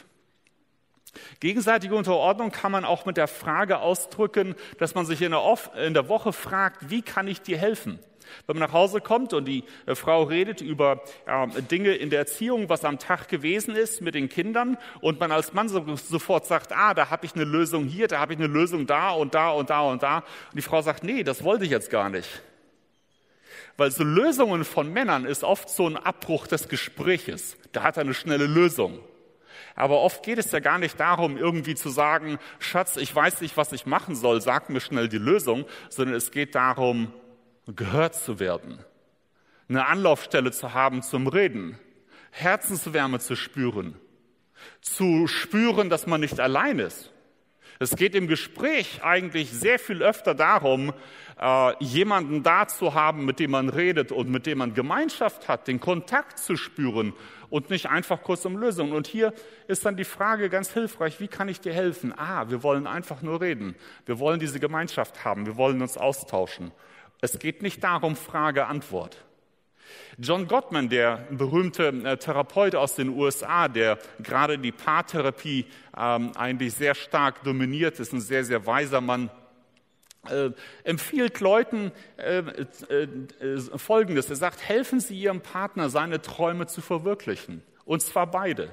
Gegenseitige 1.40 1.96
Unterordnung 1.96 2.52
kann 2.52 2.72
man 2.72 2.86
auch 2.86 3.06
mit 3.06 3.18
der 3.18 3.28
Frage 3.28 3.80
ausdrücken, 3.80 4.56
dass 4.78 4.96
man 4.96 5.06
sich 5.06 5.22
in 5.22 5.32
der, 5.32 6.08
Woche 6.08 6.34
fragt, 6.34 6.90
wie 6.90 7.02
kann 7.02 7.28
ich 7.28 7.42
dir 7.42 7.58
helfen? 7.58 8.00
Wenn 8.48 8.58
man 8.58 8.68
nach 8.68 8.74
Hause 8.74 9.02
kommt 9.02 9.34
und 9.34 9.46
die 9.46 9.64
äh, 9.86 9.96
Frau 9.96 10.24
redet 10.24 10.62
über 10.62 11.02
äh, 11.26 11.62
Dinge 11.62 11.96
in 11.96 12.10
der 12.10 12.20
Erziehung, 12.20 12.70
was 12.70 12.86
am 12.86 13.00
Tag 13.00 13.28
gewesen 13.28 13.76
ist 13.76 14.02
mit 14.02 14.16
den 14.16 14.30
Kindern 14.30 14.78
und 15.02 15.20
man 15.20 15.32
als 15.32 15.54
Mann 15.54 15.70
so, 15.70 15.84
sofort 15.96 16.46
sagt, 16.46 16.72
ah, 16.72 16.94
da 16.94 17.10
habe 17.10 17.26
ich 17.26 17.36
eine 17.36 17.44
Lösung 17.44 17.86
hier, 17.86 18.08
da 18.08 18.20
habe 18.20 18.34
ich 18.34 18.40
eine 18.40 18.48
Lösung 18.48 18.86
da 18.88 19.12
und 19.12 19.34
da 19.34 19.52
und 19.52 19.70
da 19.70 19.82
und 19.82 20.04
da. 20.04 20.18
Und 20.18 20.56
die 20.56 20.62
Frau 20.62 20.82
sagt, 20.82 21.04
nee, 21.04 21.24
das 21.24 21.44
wollte 21.44 21.66
ich 21.66 21.72
jetzt 21.72 21.90
gar 21.90 22.10
nicht. 22.10 22.42
Weil 23.78 23.92
so 23.92 24.04
Lösungen 24.04 24.66
von 24.66 24.92
Männern 24.92 25.26
ist 25.26 25.44
oft 25.44 25.70
so 25.70 25.88
ein 25.88 25.96
Abbruch 25.96 26.48
des 26.48 26.68
Gespräches. 26.68 27.58
Da 27.72 27.84
hat 27.84 27.98
er 27.98 28.02
eine 28.02 28.14
schnelle 28.14 28.46
Lösung. 28.46 29.00
Aber 29.76 30.02
oft 30.02 30.24
geht 30.24 30.38
es 30.38 30.52
ja 30.52 30.60
gar 30.60 30.78
nicht 30.78 31.00
darum, 31.00 31.38
irgendwie 31.38 31.76
zu 31.76 31.88
sagen, 31.88 32.38
Schatz, 32.60 32.98
ich 32.98 33.16
weiß 33.16 33.40
nicht, 33.40 33.56
was 33.56 33.72
ich 33.72 33.86
machen 33.86 34.16
soll, 34.16 34.42
sag 34.42 34.70
mir 34.70 34.82
schnell 34.82 35.08
die 35.08 35.18
Lösung, 35.18 35.66
sondern 35.88 36.16
es 36.16 36.32
geht 36.32 36.56
darum, 36.56 37.14
gehört 37.76 38.16
zu 38.16 38.40
werden, 38.40 38.80
eine 39.68 39.86
Anlaufstelle 39.88 40.52
zu 40.52 40.74
haben 40.74 41.02
zum 41.02 41.28
Reden, 41.28 41.78
Herzenswärme 42.32 43.20
zu 43.20 43.36
spüren, 43.36 43.96
zu 44.82 45.28
spüren, 45.28 45.90
dass 45.90 46.08
man 46.08 46.22
nicht 46.22 46.40
allein 46.40 46.80
ist. 46.80 47.12
Es 47.82 47.96
geht 47.96 48.14
im 48.14 48.28
Gespräch 48.28 49.04
eigentlich 49.04 49.52
sehr 49.52 49.80
viel 49.80 50.04
öfter 50.04 50.36
darum, 50.36 50.92
äh, 51.40 51.82
jemanden 51.82 52.44
da 52.44 52.68
zu 52.68 52.94
haben, 52.94 53.24
mit 53.24 53.40
dem 53.40 53.52
man 53.52 53.70
redet 53.70 54.12
und 54.12 54.30
mit 54.30 54.46
dem 54.46 54.58
man 54.58 54.74
Gemeinschaft 54.74 55.48
hat, 55.48 55.70
den 55.70 55.80
Kontakt 55.80 56.40
zu 56.40 56.58
spüren 56.58 57.14
und 57.50 57.70
nicht 57.70 57.86
einfach 57.86 58.22
kurz 58.22 58.44
um 58.44 58.58
Lösungen. 58.58 58.92
Und 58.92 59.08
hier 59.08 59.34
ist 59.70 59.86
dann 59.86 59.96
die 59.96 60.04
Frage 60.04 60.50
ganz 60.50 60.74
hilfreich, 60.74 61.22
wie 61.22 61.30
kann 61.30 61.48
ich 61.48 61.62
dir 61.62 61.74
helfen? 61.74 62.14
Ah, 62.18 62.50
wir 62.50 62.64
wollen 62.64 62.86
einfach 62.86 63.22
nur 63.22 63.40
reden. 63.40 63.76
Wir 64.06 64.20
wollen 64.20 64.42
diese 64.42 64.60
Gemeinschaft 64.60 65.24
haben. 65.24 65.46
Wir 65.46 65.56
wollen 65.56 65.82
uns 65.82 65.98
austauschen. 65.98 66.74
Es 67.22 67.38
geht 67.38 67.62
nicht 67.62 67.84
darum, 67.84 68.16
Frage, 68.16 68.68
Antwort. 68.68 69.18
John 70.18 70.48
Gottman, 70.48 70.90
der 70.90 71.28
berühmte 71.32 71.88
äh, 71.88 72.18
Therapeut 72.18 72.76
aus 72.76 72.96
den 72.96 73.10
USA, 73.10 73.68
der 73.68 73.98
gerade 74.20 74.58
die 74.58 74.72
Paartherapie 74.72 75.66
ähm, 75.98 76.32
eigentlich 76.36 76.74
sehr 76.76 76.96
stark 76.96 77.44
dominiert, 77.44 78.00
ist 78.00 78.14
ein 78.14 78.22
sehr, 78.22 78.44
sehr 78.46 78.66
weiser 78.66 79.02
Mann, 79.02 79.30
äh, 80.30 80.52
empfiehlt 80.84 81.40
Leuten 81.40 81.92
äh, 82.18 82.40
äh, 82.40 83.08
äh, 83.40 83.60
Folgendes. 83.78 84.30
Er 84.30 84.36
sagt, 84.36 84.62
helfen 84.68 85.00
Sie 85.00 85.20
Ihrem 85.20 85.42
Partner, 85.42 85.90
seine 85.90 86.22
Träume 86.22 86.68
zu 86.68 86.82
verwirklichen. 86.82 87.64
Und 87.86 88.02
zwar 88.02 88.28
beide. 88.28 88.70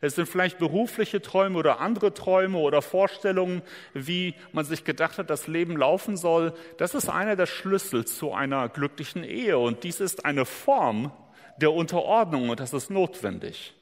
Es 0.00 0.14
sind 0.14 0.26
vielleicht 0.26 0.58
berufliche 0.58 1.20
Träume 1.20 1.58
oder 1.58 1.80
andere 1.80 2.14
Träume 2.14 2.58
oder 2.58 2.80
Vorstellungen, 2.80 3.60
wie 3.92 4.34
man 4.52 4.64
sich 4.64 4.84
gedacht 4.84 5.18
hat, 5.18 5.28
das 5.28 5.46
Leben 5.46 5.76
laufen 5.76 6.16
soll. 6.16 6.54
Das 6.78 6.94
ist 6.94 7.10
einer 7.10 7.36
der 7.36 7.46
Schlüssel 7.46 8.06
zu 8.06 8.32
einer 8.32 8.68
glücklichen 8.70 9.24
Ehe. 9.24 9.58
Und 9.58 9.84
dies 9.84 10.00
ist 10.00 10.24
eine 10.24 10.46
Form 10.46 11.12
der 11.58 11.72
Unterordnung 11.72 12.48
und 12.48 12.60
das 12.60 12.72
ist 12.72 12.90
notwendig. 12.90 13.74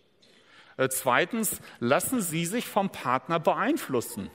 Äh, 0.77 0.89
zweitens, 0.89 1.61
lassen 1.79 2.21
Sie 2.21 2.47
sich 2.47 2.67
vom 2.67 2.91
Partner 2.91 3.39
beeinflussen. 3.39 4.31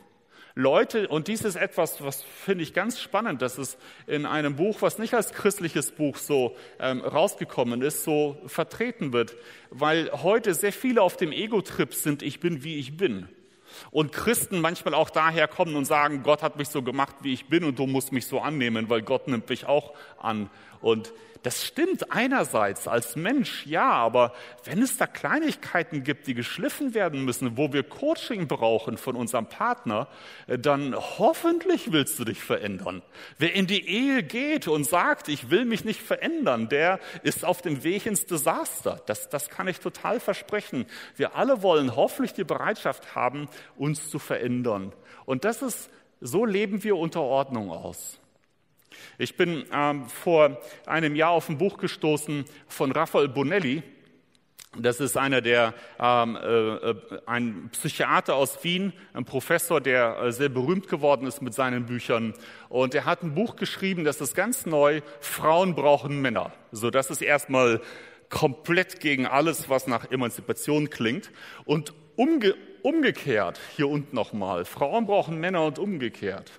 Leute, 0.56 1.08
und 1.08 1.28
dies 1.28 1.42
ist 1.42 1.56
etwas, 1.56 2.04
was 2.04 2.22
finde 2.22 2.64
ich 2.64 2.76
ganz 2.76 3.00
spannend, 3.00 3.42
dass 3.42 3.58
es 3.58 3.76
in 4.06 4.28
einem 4.28 4.56
Buch, 4.56 4.84
was 4.84 5.00
nicht 5.00 5.16
als 5.16 5.34
christliches 5.34 5.92
Buch 5.92 6.18
so 6.18 6.56
ähm, 6.80 7.02
rausgekommen 7.02 7.82
ist, 7.82 8.04
so 8.04 8.38
vertreten 8.46 9.14
wird, 9.14 9.36
weil 9.72 10.12
heute 10.12 10.54
sehr 10.54 10.72
viele 10.72 11.02
auf 11.02 11.18
dem 11.18 11.32
Ego-Trip 11.32 11.92
sind, 11.96 12.22
ich 12.22 12.40
bin, 12.40 12.64
wie 12.64 12.78
ich 12.78 12.98
bin. 12.98 13.30
Und 13.90 14.12
Christen 14.12 14.62
manchmal 14.62 14.94
auch 14.94 15.10
daher 15.10 15.48
kommen 15.48 15.76
und 15.76 15.86
sagen, 15.86 16.22
Gott 16.22 16.44
hat 16.44 16.58
mich 16.58 16.70
so 16.70 16.84
gemacht, 16.84 17.16
wie 17.22 17.34
ich 17.34 17.48
bin 17.48 17.64
und 17.64 17.80
du 17.80 17.88
musst 17.88 18.12
mich 18.12 18.28
so 18.28 18.40
annehmen, 18.40 18.90
weil 18.90 19.02
Gott 19.02 19.28
nimmt 19.28 19.50
mich 19.50 19.66
auch 19.66 19.94
an. 20.20 20.52
Und 20.84 21.12
das 21.44 21.66
stimmt 21.66 22.12
einerseits 22.12 22.88
als 22.88 23.18
Mensch, 23.18 23.66
ja, 23.66 23.92
aber 23.92 24.34
wenn 24.64 24.82
es 24.82 24.98
da 24.98 25.08
Kleinigkeiten 25.08 26.04
gibt, 26.04 26.28
die 26.28 26.34
geschliffen 26.34 26.94
werden 26.94 27.26
müssen, 27.26 27.58
wo 27.58 27.74
wir 27.74 27.84
Coaching 27.84 28.48
brauchen 28.48 28.98
von 28.98 29.18
unserem 29.18 29.48
Partner, 29.48 30.08
äh, 30.48 30.58
dann 30.58 30.96
hoffentlich 30.96 31.92
willst 31.92 32.18
du 32.18 32.24
dich 32.24 32.42
verändern. 32.42 33.02
Wer 33.38 33.54
in 33.56 33.68
die 33.68 33.86
Ehe 33.86 34.24
geht 34.24 34.70
und 34.70 34.86
sagt, 34.86 35.28
ich 35.28 35.50
will 35.50 35.66
mich 35.66 35.84
nicht 35.84 36.02
verändern, 36.02 36.70
der 36.70 37.00
ist 37.24 37.44
auf 37.44 37.62
dem 37.62 37.84
Weg 37.84 38.06
ins 38.06 38.26
Desaster. 38.26 39.02
Das, 39.06 39.30
das 39.30 39.50
kann 39.50 39.68
ich 39.68 39.80
total 39.80 40.22
versprechen. 40.22 40.86
Wir 41.18 41.36
alle 41.36 41.62
wollen 41.62 41.96
hoffentlich 41.98 42.34
die 42.34 42.46
Bereitschaft 42.46 43.16
haben, 43.16 43.50
uns 43.78 44.10
zu 44.10 44.18
verändern. 44.18 44.94
Und 45.26 45.44
das 45.44 45.62
ist, 45.62 45.90
so 46.22 46.46
leben 46.46 46.84
wir 46.84 46.96
unter 46.96 47.22
Ordnung 47.22 47.70
aus. 47.70 48.20
Ich 49.18 49.38
bin 49.38 49.66
ähm, 49.74 50.08
vor 50.08 50.62
einem 50.86 51.16
Jahr 51.16 51.32
auf 51.32 51.50
ein 51.50 51.58
Buch 51.58 51.78
gestoßen 51.78 52.46
von 52.68 52.92
Raphael 52.92 53.28
Bonelli. 53.28 53.84
Das 54.76 55.00
ist 55.00 55.18
einer 55.18 55.42
der, 55.42 55.76
ähm, 56.00 56.36
äh, 56.36 56.96
ein 57.28 57.70
Psychiater 57.72 58.36
aus 58.36 58.64
Wien, 58.64 58.92
ein 59.14 59.24
Professor, 59.24 59.80
der 59.80 60.18
äh, 60.18 60.32
sehr 60.32 60.50
berühmt 60.50 60.88
geworden 60.88 61.28
ist 61.28 61.44
mit 61.44 61.54
seinen 61.54 61.86
Büchern. 61.86 62.34
Und 62.70 62.96
er 62.96 63.06
hat 63.06 63.22
ein 63.22 63.36
Buch 63.36 63.56
geschrieben, 63.56 64.04
das 64.04 64.20
ist 64.20 64.36
ganz 64.36 64.66
neu, 64.66 65.02
Frauen 65.20 65.76
brauchen 65.76 66.22
Männer. 66.22 66.52
So, 66.72 66.90
das 66.90 67.12
ist 67.12 67.22
erstmal 67.22 67.82
komplett 68.30 69.00
gegen 69.00 69.28
alles, 69.28 69.70
was 69.70 69.86
nach 69.86 70.10
Emanzipation 70.10 70.90
klingt. 70.90 71.32
Und 71.66 71.94
umge 72.16 72.56
umgekehrt, 72.82 73.60
hier 73.78 73.88
unten 73.88 74.16
nochmal, 74.16 74.66
Frauen 74.66 75.06
brauchen 75.06 75.40
Männer 75.40 75.64
und 75.66 75.80
umgekehrt. 75.80 76.52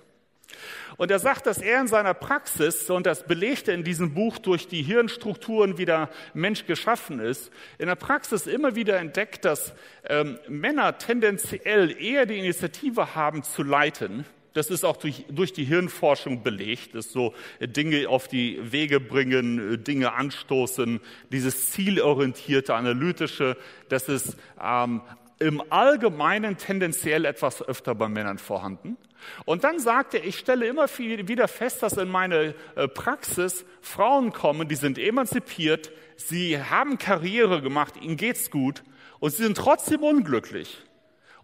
Und 0.96 1.10
er 1.10 1.18
sagt, 1.18 1.46
dass 1.46 1.58
er 1.58 1.80
in 1.80 1.88
seiner 1.88 2.14
Praxis, 2.14 2.88
und 2.90 3.06
das 3.06 3.26
belegt 3.26 3.68
er 3.68 3.74
in 3.74 3.84
diesem 3.84 4.14
Buch 4.14 4.38
durch 4.38 4.68
die 4.68 4.82
Hirnstrukturen, 4.82 5.78
wie 5.78 5.84
der 5.84 6.10
Mensch 6.34 6.66
geschaffen 6.66 7.20
ist, 7.20 7.50
in 7.78 7.86
der 7.86 7.96
Praxis 7.96 8.46
immer 8.46 8.76
wieder 8.76 8.98
entdeckt, 8.98 9.44
dass 9.44 9.74
ähm, 10.08 10.38
Männer 10.48 10.98
tendenziell 10.98 12.00
eher 12.00 12.26
die 12.26 12.38
Initiative 12.38 13.14
haben 13.14 13.42
zu 13.42 13.62
leiten. 13.62 14.24
Das 14.54 14.70
ist 14.70 14.84
auch 14.84 14.96
durch, 14.96 15.24
durch 15.28 15.52
die 15.52 15.64
Hirnforschung 15.64 16.44
belegt, 16.44 16.94
dass 16.94 17.10
so 17.10 17.34
Dinge 17.60 18.08
auf 18.08 18.28
die 18.28 18.60
Wege 18.62 19.00
bringen, 19.00 19.82
Dinge 19.82 20.12
anstoßen, 20.12 21.00
dieses 21.32 21.72
zielorientierte, 21.72 22.72
analytische, 22.74 23.56
das 23.88 24.08
ist 24.08 24.36
ähm, 24.62 25.02
im 25.38 25.62
Allgemeinen 25.70 26.56
tendenziell 26.56 27.24
etwas 27.24 27.62
öfter 27.62 27.94
bei 27.94 28.08
Männern 28.08 28.38
vorhanden. 28.38 28.96
Und 29.44 29.64
dann 29.64 29.78
sagte 29.78 30.18
er, 30.18 30.24
ich 30.24 30.38
stelle 30.38 30.66
immer 30.66 30.86
wieder 30.86 31.48
fest, 31.48 31.82
dass 31.82 31.96
in 31.96 32.08
meine 32.08 32.54
äh, 32.76 32.88
Praxis 32.88 33.64
Frauen 33.80 34.32
kommen, 34.32 34.68
die 34.68 34.74
sind 34.74 34.98
emanzipiert, 34.98 35.92
sie 36.16 36.60
haben 36.60 36.98
Karriere 36.98 37.62
gemacht, 37.62 37.94
ihnen 38.00 38.16
geht's 38.16 38.50
gut 38.50 38.82
und 39.20 39.30
sie 39.30 39.42
sind 39.42 39.56
trotzdem 39.56 40.02
unglücklich. 40.02 40.78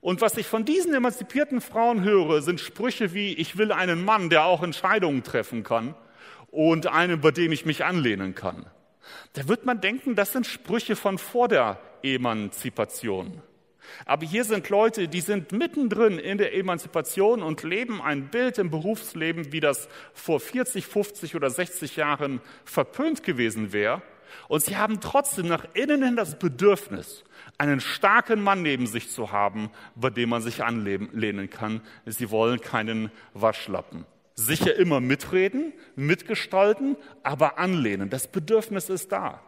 Und 0.00 0.20
was 0.20 0.36
ich 0.36 0.46
von 0.46 0.64
diesen 0.64 0.94
emanzipierten 0.94 1.60
Frauen 1.60 2.02
höre, 2.02 2.40
sind 2.42 2.60
Sprüche 2.60 3.12
wie, 3.12 3.34
ich 3.34 3.58
will 3.58 3.70
einen 3.70 4.04
Mann, 4.04 4.30
der 4.30 4.44
auch 4.44 4.62
Entscheidungen 4.62 5.22
treffen 5.22 5.62
kann 5.62 5.94
und 6.50 6.86
einen, 6.86 7.20
bei 7.20 7.30
dem 7.30 7.52
ich 7.52 7.66
mich 7.66 7.84
anlehnen 7.84 8.34
kann. 8.34 8.66
Da 9.34 9.46
wird 9.48 9.66
man 9.66 9.80
denken, 9.80 10.14
das 10.14 10.32
sind 10.32 10.46
Sprüche 10.46 10.96
von 10.96 11.18
vor 11.18 11.48
der 11.48 11.78
Emanzipation. 12.02 13.42
Aber 14.04 14.26
hier 14.26 14.44
sind 14.44 14.68
Leute, 14.68 15.08
die 15.08 15.20
sind 15.20 15.52
mittendrin 15.52 16.18
in 16.18 16.38
der 16.38 16.54
Emanzipation 16.54 17.42
und 17.42 17.62
leben 17.62 18.00
ein 18.00 18.28
Bild 18.28 18.58
im 18.58 18.70
Berufsleben, 18.70 19.52
wie 19.52 19.60
das 19.60 19.88
vor 20.12 20.40
40, 20.40 20.86
50 20.86 21.36
oder 21.36 21.50
60 21.50 21.96
Jahren 21.96 22.40
verpönt 22.64 23.22
gewesen 23.22 23.72
wäre. 23.72 24.02
Und 24.48 24.62
sie 24.62 24.76
haben 24.76 25.00
trotzdem 25.00 25.48
nach 25.48 25.64
innen 25.74 26.04
hin 26.04 26.16
das 26.16 26.38
Bedürfnis, 26.38 27.24
einen 27.58 27.80
starken 27.80 28.42
Mann 28.42 28.62
neben 28.62 28.86
sich 28.86 29.10
zu 29.10 29.32
haben, 29.32 29.70
bei 29.94 30.10
dem 30.10 30.28
man 30.28 30.42
sich 30.42 30.62
anlehnen 30.62 31.50
kann. 31.50 31.80
Sie 32.06 32.30
wollen 32.30 32.60
keinen 32.60 33.10
Waschlappen. 33.34 34.06
Sicher 34.34 34.74
immer 34.76 35.00
mitreden, 35.00 35.72
mitgestalten, 35.96 36.96
aber 37.22 37.58
anlehnen. 37.58 38.08
Das 38.08 38.28
Bedürfnis 38.28 38.88
ist 38.88 39.12
da. 39.12 39.42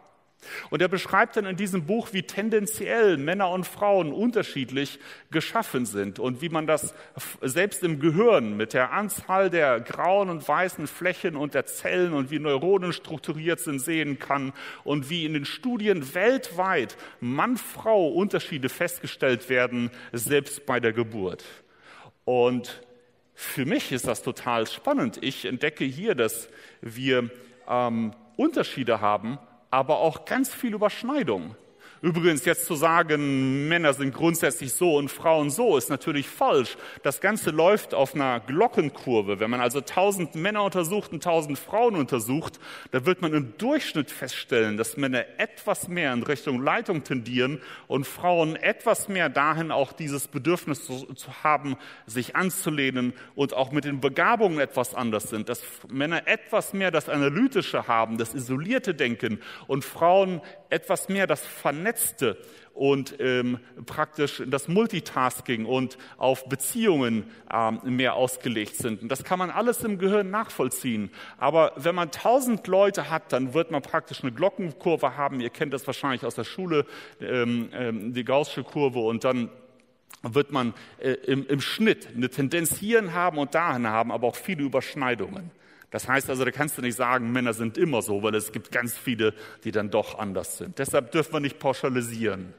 Und 0.69 0.81
er 0.81 0.87
beschreibt 0.87 1.37
dann 1.37 1.45
in 1.45 1.55
diesem 1.55 1.85
Buch, 1.85 2.09
wie 2.11 2.23
tendenziell 2.23 3.17
Männer 3.17 3.49
und 3.49 3.65
Frauen 3.65 4.11
unterschiedlich 4.11 4.99
geschaffen 5.31 5.85
sind 5.85 6.19
und 6.19 6.41
wie 6.41 6.49
man 6.49 6.67
das 6.67 6.93
selbst 7.41 7.83
im 7.83 7.99
Gehirn 7.99 8.57
mit 8.57 8.73
der 8.73 8.91
Anzahl 8.91 9.49
der 9.49 9.79
grauen 9.79 10.29
und 10.29 10.47
weißen 10.47 10.87
Flächen 10.87 11.35
und 11.35 11.53
der 11.53 11.65
Zellen 11.65 12.13
und 12.13 12.31
wie 12.31 12.39
Neuronen 12.39 12.93
strukturiert 12.93 13.59
sind 13.59 13.79
sehen 13.79 14.19
kann 14.19 14.53
und 14.83 15.09
wie 15.09 15.25
in 15.25 15.33
den 15.33 15.45
Studien 15.45 16.13
weltweit 16.13 16.97
Mann-Frau 17.19 18.07
Unterschiede 18.07 18.69
festgestellt 18.69 19.49
werden, 19.49 19.91
selbst 20.11 20.65
bei 20.65 20.79
der 20.79 20.93
Geburt. 20.93 21.43
Und 22.25 22.81
für 23.35 23.65
mich 23.65 23.91
ist 23.91 24.07
das 24.07 24.21
total 24.23 24.67
spannend. 24.67 25.19
Ich 25.21 25.45
entdecke 25.45 25.85
hier, 25.85 26.15
dass 26.15 26.49
wir 26.81 27.29
ähm, 27.67 28.13
Unterschiede 28.37 29.01
haben, 29.01 29.37
aber 29.73 29.97
auch 29.97 30.25
ganz 30.25 30.53
viel 30.53 30.75
Überschneidung. 30.75 31.55
Übrigens, 32.03 32.43
jetzt 32.43 32.65
zu 32.65 32.75
sagen, 32.75 33.69
Männer 33.69 33.93
sind 33.93 34.13
grundsätzlich 34.13 34.73
so 34.73 34.97
und 34.97 35.09
Frauen 35.09 35.49
so, 35.49 35.77
ist 35.77 35.89
natürlich 35.89 36.27
falsch. 36.27 36.75
Das 37.01 37.21
Ganze 37.21 37.49
läuft 37.51 37.93
auf 37.93 38.13
einer 38.13 38.41
Glockenkurve. 38.41 39.39
Wenn 39.39 39.49
man 39.49 39.61
also 39.61 39.79
tausend 39.79 40.35
Männer 40.35 40.65
untersucht 40.65 41.13
und 41.13 41.23
tausend 41.23 41.57
Frauen 41.57 41.95
untersucht, 41.95 42.59
da 42.91 43.05
wird 43.05 43.21
man 43.21 43.33
im 43.33 43.57
Durchschnitt 43.57 44.11
feststellen, 44.11 44.75
dass 44.75 44.97
Männer 44.97 45.23
etwas 45.37 45.87
mehr 45.87 46.11
in 46.11 46.23
Richtung 46.23 46.61
Leitung 46.61 47.05
tendieren 47.05 47.61
und 47.87 48.05
Frauen 48.05 48.57
etwas 48.57 49.07
mehr 49.07 49.29
dahin 49.29 49.71
auch 49.71 49.93
dieses 49.93 50.27
Bedürfnis 50.27 50.83
zu, 50.83 51.05
zu 51.13 51.45
haben, 51.45 51.77
sich 52.05 52.35
anzulehnen 52.35 53.13
und 53.33 53.53
auch 53.53 53.71
mit 53.71 53.85
den 53.85 54.01
Begabungen 54.01 54.59
etwas 54.59 54.93
anders 54.93 55.29
sind. 55.29 55.47
Dass 55.47 55.63
Männer 55.87 56.27
etwas 56.27 56.73
mehr 56.73 56.91
das 56.91 57.07
Analytische 57.07 57.87
haben, 57.87 58.17
das 58.17 58.33
isolierte 58.33 58.93
Denken 58.93 59.39
und 59.67 59.85
Frauen 59.85 60.41
etwas 60.73 61.07
mehr 61.07 61.27
das 61.27 61.45
Vernetzte 61.45 62.37
und 62.73 63.15
ähm, 63.19 63.59
praktisch 63.85 64.41
das 64.47 64.67
Multitasking 64.67 65.65
und 65.65 65.97
auf 66.17 66.49
Beziehungen 66.49 67.25
ähm, 67.53 67.79
mehr 67.83 68.15
ausgelegt 68.15 68.75
sind. 68.75 69.03
Und 69.03 69.09
das 69.09 69.23
kann 69.23 69.37
man 69.39 69.51
alles 69.51 69.83
im 69.83 69.99
Gehirn 69.99 70.31
nachvollziehen. 70.31 71.11
Aber 71.37 71.73
wenn 71.75 71.93
man 71.93 72.09
tausend 72.11 72.65
Leute 72.67 73.11
hat, 73.11 73.31
dann 73.31 73.53
wird 73.53 73.69
man 73.69 73.83
praktisch 73.83 74.23
eine 74.23 74.31
Glockenkurve 74.31 75.15
haben. 75.15 75.39
Ihr 75.39 75.51
kennt 75.51 75.73
das 75.73 75.85
wahrscheinlich 75.85 76.25
aus 76.25 76.35
der 76.35 76.45
Schule, 76.45 76.85
ähm, 77.21 77.69
ähm, 77.73 78.13
die 78.13 78.25
Gaußsche 78.25 78.63
Kurve. 78.63 78.99
Und 78.99 79.23
dann 79.23 79.49
wird 80.23 80.51
man 80.51 80.73
äh, 80.97 81.11
im, 81.11 81.45
im 81.47 81.61
Schnitt 81.61 82.07
eine 82.15 82.29
Tendenz 82.29 82.77
hierhin 82.77 83.13
haben 83.13 83.37
und 83.37 83.53
dahin 83.53 83.87
haben, 83.87 84.11
aber 84.11 84.27
auch 84.27 84.35
viele 84.35 84.63
Überschneidungen. 84.63 85.51
Das 85.93 86.07
heißt 86.07 86.27
also, 86.31 86.43
da 86.43 86.49
kannst 86.49 86.75
du 86.75 86.81
nicht 86.81 86.95
sagen, 86.95 87.31
Männer 87.31 87.53
sind 87.53 87.77
immer 87.77 88.01
so, 88.01 88.23
weil 88.23 88.33
es 88.33 88.51
gibt 88.51 88.71
ganz 88.71 88.97
viele, 88.97 89.35
die 89.63 89.71
dann 89.71 89.91
doch 89.91 90.17
anders 90.17 90.57
sind. 90.57 90.79
Deshalb 90.79 91.11
dürfen 91.11 91.33
wir 91.33 91.39
nicht 91.39 91.59
pauschalisieren. 91.59 92.55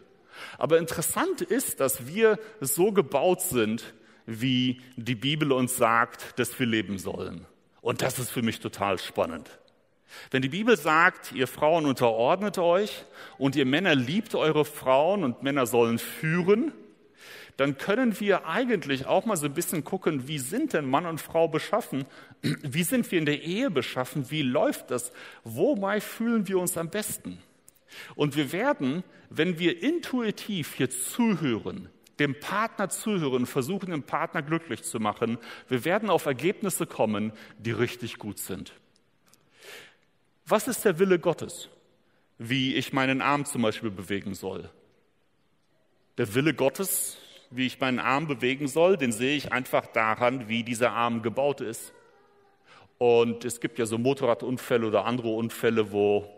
Aber 0.57 0.79
interessant 0.79 1.41
ist, 1.41 1.81
dass 1.81 2.07
wir 2.07 2.39
so 2.61 2.93
gebaut 2.93 3.43
sind, 3.43 3.93
wie 4.25 4.81
die 4.95 5.17
Bibel 5.17 5.51
uns 5.51 5.77
sagt, 5.77 6.39
dass 6.39 6.57
wir 6.61 6.67
leben 6.67 6.97
sollen. 6.97 7.45
Und 7.81 8.03
das 8.03 8.21
ist 8.21 8.31
für 8.31 8.43
mich 8.43 8.61
total 8.61 9.01
spannend. 9.01 9.51
Wenn 10.31 10.43
die 10.43 10.49
Bibel 10.49 10.77
sagt, 10.77 11.33
ihr 11.33 11.49
Frauen 11.49 11.87
unterordnet 11.87 12.59
euch 12.59 13.05
und 13.37 13.57
ihr 13.57 13.67
Männer 13.67 13.97
liebt 13.97 14.37
eure 14.37 14.65
Frauen 14.65 15.25
und 15.25 15.43
Männer 15.43 15.67
sollen 15.67 15.99
führen, 15.99 16.73
dann 17.57 17.79
können 17.79 18.19
wir 18.19 18.47
eigentlich 18.47 19.07
auch 19.07 19.27
mal 19.27 19.37
so 19.37 19.47
ein 19.47 19.55
bisschen 19.55 19.85
gucken, 19.85 20.27
wie 20.27 20.39
sind 20.39 20.73
denn 20.73 20.89
Mann 20.89 21.07
und 21.07 21.21
Frau 21.21 21.47
beschaffen? 21.47 22.05
Wie 22.43 22.83
sind 22.83 23.11
wir 23.11 23.19
in 23.19 23.27
der 23.27 23.43
Ehe 23.43 23.71
beschaffen? 23.71 24.31
Wie 24.31 24.43
läuft 24.43 24.91
das? 24.91 25.13
Wobei 25.45 26.01
fühlen 26.01 26.49
wir 26.49 26.59
uns 26.59 26.77
am 26.77 26.91
besten? 26.91 27.39
Und 28.17 28.35
wir 28.35 28.51
werden, 28.53 29.05
wenn 29.31 29.59
wir 29.59 29.83
intuitiv 29.83 30.75
hier 30.75 30.91
zuhören, 30.91 31.89
dem 32.19 32.39
Partner 32.39 32.89
zuhören, 32.89 33.47
versuchen, 33.47 33.91
den 33.91 34.03
Partner 34.03 34.43
glücklich 34.43 34.83
zu 34.83 34.99
machen, 34.99 35.39
wir 35.69 35.85
werden 35.85 36.11
auf 36.11 36.27
Ergebnisse 36.27 36.87
kommen, 36.87 37.33
die 37.59 37.73
richtig 37.73 38.19
gut 38.19 38.39
sind. 38.39 38.73
Was 40.47 40.69
ist 40.69 40.85
der 40.85 40.99
Wille 40.99 41.19
Gottes? 41.19 41.69
Wie 42.39 42.75
ich 42.75 42.93
meinen 42.93 43.23
Arm 43.23 43.45
zum 43.45 43.63
Beispiel 43.63 43.91
bewegen 43.91 44.35
soll. 44.35 44.71
Der 46.19 46.35
Wille 46.35 46.53
Gottes 46.53 47.17
wie 47.57 47.67
ich 47.67 47.81
meinen 47.81 48.01
Arm 48.01 48.27
bewegen 48.27 48.67
soll, 48.67 48.97
den 48.97 49.13
sehe 49.13 49.37
ich 49.37 49.53
einfach 49.53 49.87
daran, 49.87 50.49
wie 50.49 50.65
dieser 50.65 50.93
Arm 50.93 51.23
gebaut 51.23 51.61
ist. 51.61 51.93
Und 52.99 53.45
es 53.45 53.61
gibt 53.61 53.79
ja 53.79 53.87
so 53.87 53.99
Motorradunfälle 53.99 54.87
oder 54.87 55.05
andere 55.05 55.29
Unfälle, 55.29 55.93
wo 55.93 56.29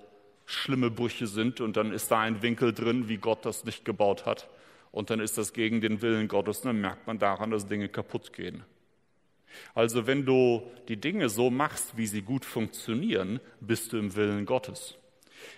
schlimme 0.44 0.90
Brüche 0.90 1.26
sind 1.26 1.60
und 1.60 1.76
dann 1.76 1.92
ist 1.92 2.10
da 2.10 2.20
ein 2.20 2.42
Winkel 2.42 2.72
drin, 2.72 3.08
wie 3.08 3.16
Gott 3.16 3.44
das 3.44 3.64
nicht 3.64 3.84
gebaut 3.84 4.26
hat. 4.26 4.48
Und 4.92 5.10
dann 5.10 5.20
ist 5.20 5.36
das 5.36 5.52
gegen 5.52 5.80
den 5.80 6.00
Willen 6.02 6.28
Gottes 6.28 6.60
und 6.60 6.66
dann 6.66 6.80
merkt 6.80 7.06
man 7.06 7.18
daran, 7.18 7.50
dass 7.50 7.66
Dinge 7.66 7.88
kaputt 7.88 8.32
gehen. 8.32 8.62
Also 9.74 10.06
wenn 10.06 10.24
du 10.24 10.62
die 10.88 10.96
Dinge 10.96 11.28
so 11.28 11.50
machst, 11.50 11.96
wie 11.96 12.06
sie 12.06 12.22
gut 12.22 12.44
funktionieren, 12.44 13.40
bist 13.60 13.92
du 13.92 13.98
im 13.98 14.14
Willen 14.16 14.46
Gottes. 14.46 14.96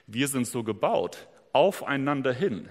Wir 0.07 0.29
sind 0.29 0.47
so 0.47 0.62
gebaut, 0.62 1.29
aufeinander 1.53 2.33
hin 2.33 2.68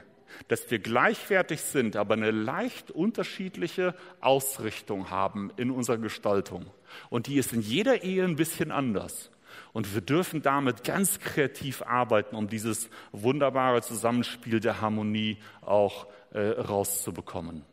dass 0.47 0.69
wir 0.71 0.79
gleichwertig 0.79 1.61
sind, 1.61 1.95
aber 1.95 2.13
eine 2.15 2.31
leicht 2.31 2.91
unterschiedliche 2.91 3.95
Ausrichtung 4.21 5.09
haben 5.09 5.51
in 5.57 5.71
unserer 5.71 5.97
Gestaltung. 5.97 6.65
Und 7.09 7.27
die 7.27 7.37
ist 7.37 7.53
in 7.53 7.61
jeder 7.61 8.03
Ehe 8.03 8.23
ein 8.23 8.35
bisschen 8.35 8.71
anders. 8.71 9.31
Und 9.73 9.93
wir 9.93 10.01
dürfen 10.01 10.41
damit 10.41 10.83
ganz 10.83 11.19
kreativ 11.19 11.81
arbeiten, 11.81 12.35
um 12.35 12.47
dieses 12.47 12.89
wunderbare 13.11 13.81
Zusammenspiel 13.81 14.59
der 14.59 14.81
Harmonie 14.81 15.37
auch 15.61 16.07
äh, 16.31 16.39
rauszubekommen. 16.39 17.63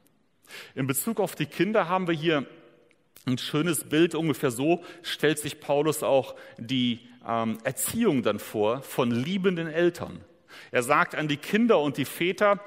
In 0.74 0.86
Bezug 0.86 1.20
auf 1.20 1.34
die 1.34 1.46
Kinder 1.46 1.88
haben 1.88 2.06
wir 2.06 2.14
hier 2.14 2.46
ein 3.26 3.38
schönes 3.38 3.84
Bild. 3.84 4.14
Ungefähr 4.14 4.50
so 4.50 4.82
stellt 5.02 5.38
sich 5.38 5.60
Paulus 5.60 6.02
auch 6.02 6.34
die 6.58 7.00
ähm, 7.26 7.58
Erziehung 7.64 8.22
dann 8.22 8.38
vor 8.38 8.82
von 8.82 9.10
liebenden 9.10 9.66
Eltern. 9.66 10.20
Er 10.70 10.82
sagt 10.82 11.14
an 11.14 11.28
die 11.28 11.36
Kinder 11.36 11.80
und 11.80 11.96
die 11.96 12.04
Väter, 12.04 12.60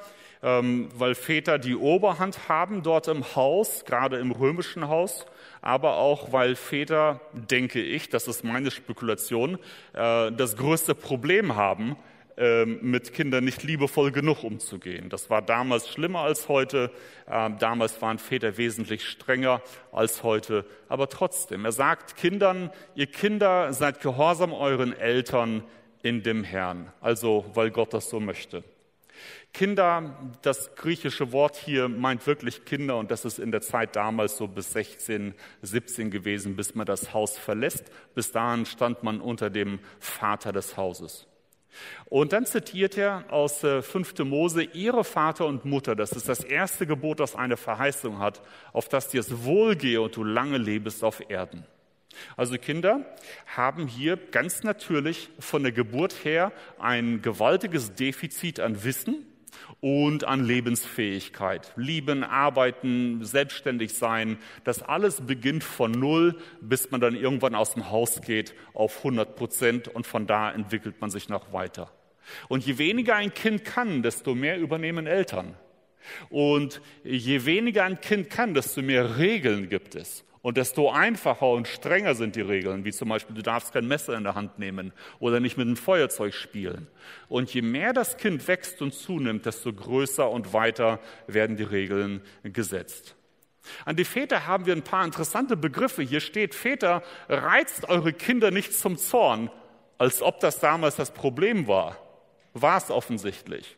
ähm, 0.44 0.90
weil 0.96 1.16
Väter 1.16 1.58
die 1.58 1.76
Oberhand 1.76 2.48
haben 2.48 2.84
dort 2.84 3.08
im 3.08 3.36
Haus, 3.36 3.86
gerade 3.86 4.18
im 4.18 4.32
römischen 4.32 4.88
Haus, 4.88 5.26
aber 5.62 5.98
auch 5.98 6.32
weil 6.32 6.56
Väter, 6.56 7.22
denke 7.34 7.82
ich, 7.82 8.10
das 8.10 8.28
ist 8.28 8.44
meine 8.44 8.72
Spekulation, 8.72 9.58
äh, 9.94 10.32
das 10.32 10.56
größte 10.58 10.96
Problem 10.96 11.56
haben, 11.56 11.96
ähm, 12.40 12.78
mit 12.84 13.14
Kindern 13.14 13.46
nicht 13.46 13.64
liebevoll 13.64 14.12
genug 14.12 14.44
umzugehen. 14.44 15.10
Das 15.10 15.32
war 15.32 15.42
damals 15.42 15.90
schlimmer 15.90 16.20
als 16.20 16.48
heute. 16.48 16.92
Ähm, 17.28 17.58
damals 17.58 18.00
waren 18.00 18.20
Väter 18.20 18.58
wesentlich 18.58 19.08
strenger 19.08 19.60
als 19.92 20.22
heute. 20.22 20.64
Aber 20.88 21.10
trotzdem, 21.10 21.66
er 21.66 21.72
sagt 21.72 22.16
Kindern, 22.16 22.70
ihr 22.94 23.08
Kinder 23.08 23.74
seid 23.74 24.02
gehorsam 24.02 24.54
euren 24.54 24.96
Eltern 24.96 25.64
in 26.04 26.24
dem 26.24 26.44
Herrn. 26.44 26.92
Also, 27.02 27.46
weil 27.54 27.72
Gott 27.72 27.94
das 27.94 28.10
so 28.10 28.20
möchte. 28.20 28.64
Kinder, 29.54 30.16
das 30.44 30.76
griechische 30.76 31.32
Wort 31.32 31.56
hier 31.56 31.90
meint 31.90 32.28
wirklich 32.28 32.66
Kinder 32.66 32.98
und 32.98 33.10
das 33.10 33.26
ist 33.26 33.40
in 33.40 33.52
der 33.52 33.62
Zeit 33.62 33.96
damals 33.96 34.38
so 34.38 34.48
bis 34.48 34.72
16, 34.74 35.34
17 35.64 36.12
gewesen, 36.12 36.56
bis 36.56 36.76
man 36.76 36.86
das 36.86 37.14
Haus 37.14 37.38
verlässt. 37.38 37.86
Bis 38.14 38.32
dahin 38.32 38.66
stand 38.66 39.04
man 39.04 39.20
unter 39.20 39.50
dem 39.50 39.80
Vater 40.00 40.52
des 40.52 40.78
Hauses. 40.78 41.28
Und 42.06 42.34
dann 42.34 42.46
zitiert 42.46 42.98
er 42.98 43.26
aus 43.30 43.60
5. 43.60 44.20
Äh, 44.20 44.24
Mose, 44.24 44.64
ihre 44.64 45.04
Vater 45.04 45.46
und 45.46 45.66
Mutter, 45.66 45.96
das 45.96 46.12
ist 46.12 46.30
das 46.30 46.44
erste 46.44 46.88
Gebot, 46.88 47.20
das 47.20 47.36
eine 47.36 47.58
Verheißung 47.58 48.20
hat, 48.20 48.42
auf 48.74 48.90
das 48.90 49.10
dir 49.10 49.22
es 49.22 49.44
wohlgehe 49.44 50.02
und 50.02 50.16
du 50.16 50.24
lange 50.24 50.58
lebst 50.58 51.04
auf 51.04 51.30
Erden. 51.30 51.66
Also 52.36 52.58
Kinder 52.58 53.06
haben 53.56 53.88
hier 53.88 54.18
ganz 54.18 54.64
natürlich 54.64 55.30
von 55.40 55.64
der 55.64 55.72
Geburt 55.72 56.24
her 56.24 56.52
ein 56.80 57.22
gewaltiges 57.22 57.94
Defizit 57.94 58.60
an 58.60 58.84
Wissen 58.84 59.26
und 59.80 60.24
an 60.24 60.44
Lebensfähigkeit. 60.44 61.72
Lieben, 61.76 62.24
arbeiten, 62.24 63.24
selbstständig 63.24 63.94
sein, 63.94 64.38
das 64.64 64.82
alles 64.82 65.22
beginnt 65.22 65.64
von 65.64 65.92
Null, 65.92 66.38
bis 66.62 66.92
man 66.92 67.02
dann 67.02 67.16
irgendwann 67.16 67.56
aus 67.56 67.74
dem 67.74 67.90
Haus 67.90 68.22
geht 68.22 68.56
auf 68.74 68.98
100 68.98 69.36
Prozent 69.36 69.88
und 69.88 70.08
von 70.08 70.28
da 70.28 70.52
entwickelt 70.52 71.00
man 71.02 71.10
sich 71.10 71.30
noch 71.30 71.54
weiter. 71.54 71.92
Und 72.50 72.66
je 72.66 72.78
weniger 72.78 73.16
ein 73.16 73.34
Kind 73.34 73.64
kann, 73.64 74.04
desto 74.04 74.36
mehr 74.36 74.60
übernehmen 74.60 75.08
Eltern. 75.08 75.56
Und 76.30 76.82
je 77.04 77.46
weniger 77.46 77.84
ein 77.84 78.00
Kind 78.02 78.30
kann, 78.30 78.54
desto 78.54 78.82
mehr 78.82 79.18
Regeln 79.18 79.70
gibt 79.70 79.96
es. 79.96 80.24
Und 80.48 80.56
desto 80.56 80.90
einfacher 80.90 81.50
und 81.50 81.68
strenger 81.68 82.16
sind 82.16 82.38
die 82.38 82.42
Regeln, 82.42 82.86
wie 82.86 82.94
zum 82.94 83.10
Beispiel, 83.10 83.36
du 83.36 83.42
darfst 83.42 83.74
kein 83.74 83.86
Messer 83.86 84.14
in 84.14 84.24
der 84.24 84.34
Hand 84.34 84.60
nehmen 84.60 84.94
oder 85.20 85.42
nicht 85.42 85.58
mit 85.58 85.68
einem 85.68 85.76
Feuerzeug 85.76 86.34
spielen. 86.34 86.88
Und 87.28 87.54
je 87.54 87.62
mehr 87.62 87.92
das 87.92 88.16
Kind 88.16 88.48
wächst 88.48 88.82
und 88.82 88.94
zunimmt, 88.94 89.46
desto 89.46 89.74
größer 89.74 90.32
und 90.32 90.54
weiter 90.54 91.02
werden 91.28 91.58
die 91.58 91.64
Regeln 91.64 92.22
gesetzt. 92.44 93.18
An 93.84 93.98
die 93.98 94.06
Väter 94.06 94.48
haben 94.48 94.66
wir 94.66 94.74
ein 94.74 94.86
paar 94.86 95.04
interessante 95.04 95.58
Begriffe. 95.58 96.02
Hier 96.02 96.22
steht, 96.22 96.56
Väter, 96.56 97.04
reizt 97.28 97.90
eure 97.90 98.14
Kinder 98.14 98.50
nicht 98.50 98.74
zum 98.74 98.98
Zorn, 98.98 99.52
als 99.98 100.22
ob 100.22 100.40
das 100.40 100.62
damals 100.62 100.96
das 100.96 101.12
Problem 101.12 101.68
war. 101.68 101.98
War 102.54 102.78
es 102.78 102.90
offensichtlich. 102.90 103.77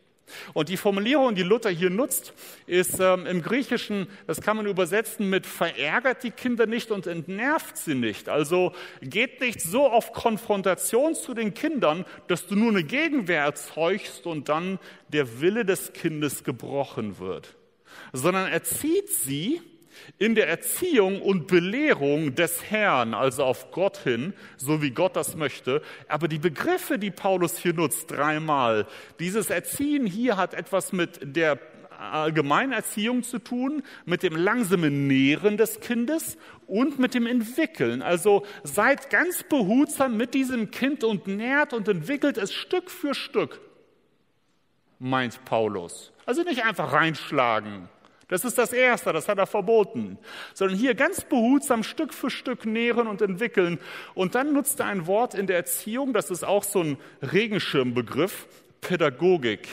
Und 0.53 0.69
die 0.69 0.77
Formulierung, 0.77 1.35
die 1.35 1.43
Luther 1.43 1.69
hier 1.69 1.89
nutzt, 1.89 2.33
ist 2.67 2.99
ähm, 2.99 3.25
im 3.25 3.41
Griechischen, 3.41 4.07
das 4.27 4.41
kann 4.41 4.57
man 4.57 4.65
übersetzen 4.65 5.29
mit 5.29 5.45
verärgert 5.45 6.23
die 6.23 6.31
Kinder 6.31 6.65
nicht 6.65 6.91
und 6.91 7.07
entnervt 7.07 7.77
sie 7.77 7.95
nicht. 7.95 8.29
Also 8.29 8.73
geht 9.01 9.41
nicht 9.41 9.61
so 9.61 9.87
auf 9.87 10.13
Konfrontation 10.13 11.15
zu 11.15 11.33
den 11.33 11.53
Kindern, 11.53 12.05
dass 12.27 12.47
du 12.47 12.55
nur 12.55 12.69
eine 12.69 12.83
Gegenwehr 12.83 13.43
erzeugst 13.43 14.25
und 14.25 14.49
dann 14.49 14.79
der 15.09 15.41
Wille 15.41 15.65
des 15.65 15.93
Kindes 15.93 16.43
gebrochen 16.43 17.19
wird, 17.19 17.55
sondern 18.13 18.47
erzieht 18.51 19.09
sie 19.09 19.61
in 20.17 20.35
der 20.35 20.47
Erziehung 20.47 21.21
und 21.21 21.47
Belehrung 21.47 22.35
des 22.35 22.63
Herrn, 22.69 23.13
also 23.13 23.43
auf 23.43 23.71
Gott 23.71 23.97
hin, 23.97 24.33
so 24.57 24.81
wie 24.81 24.91
Gott 24.91 25.15
das 25.15 25.35
möchte. 25.35 25.81
Aber 26.07 26.27
die 26.27 26.39
Begriffe, 26.39 26.99
die 26.99 27.11
Paulus 27.11 27.57
hier 27.57 27.73
nutzt, 27.73 28.11
dreimal, 28.11 28.87
dieses 29.19 29.49
Erziehen 29.49 30.05
hier 30.05 30.37
hat 30.37 30.53
etwas 30.53 30.91
mit 30.91 31.19
der 31.21 31.59
allgemeinen 31.99 32.71
Erziehung 32.71 33.23
zu 33.23 33.39
tun, 33.39 33.83
mit 34.05 34.23
dem 34.23 34.35
langsamen 34.35 35.07
Nähren 35.07 35.57
des 35.57 35.79
Kindes 35.79 36.37
und 36.67 36.99
mit 36.99 37.13
dem 37.13 37.27
Entwickeln. 37.27 38.01
Also 38.01 38.45
seid 38.63 39.09
ganz 39.09 39.43
behutsam 39.43 40.17
mit 40.17 40.33
diesem 40.33 40.71
Kind 40.71 41.03
und 41.03 41.27
nährt 41.27 41.73
und 41.73 41.87
entwickelt 41.87 42.37
es 42.37 42.53
Stück 42.53 42.89
für 42.89 43.13
Stück, 43.13 43.59
meint 44.99 45.43
Paulus. 45.45 46.11
Also 46.25 46.43
nicht 46.43 46.63
einfach 46.63 46.93
reinschlagen, 46.93 47.89
das 48.29 48.45
ist 48.45 48.57
das 48.57 48.71
Erste, 48.71 49.11
das 49.11 49.27
hat 49.27 49.37
er 49.37 49.47
verboten. 49.47 50.17
Sondern 50.53 50.77
hier 50.77 50.95
ganz 50.95 51.21
behutsam 51.21 51.83
Stück 51.83 52.13
für 52.13 52.29
Stück 52.29 52.65
nähren 52.65 53.07
und 53.07 53.21
entwickeln. 53.21 53.79
Und 54.13 54.35
dann 54.35 54.53
nutzt 54.53 54.79
er 54.79 54.85
ein 54.85 55.07
Wort 55.07 55.33
in 55.33 55.47
der 55.47 55.57
Erziehung, 55.57 56.13
das 56.13 56.31
ist 56.31 56.45
auch 56.45 56.63
so 56.63 56.81
ein 56.81 56.97
Regenschirmbegriff, 57.21 58.47
Pädagogik 58.81 59.67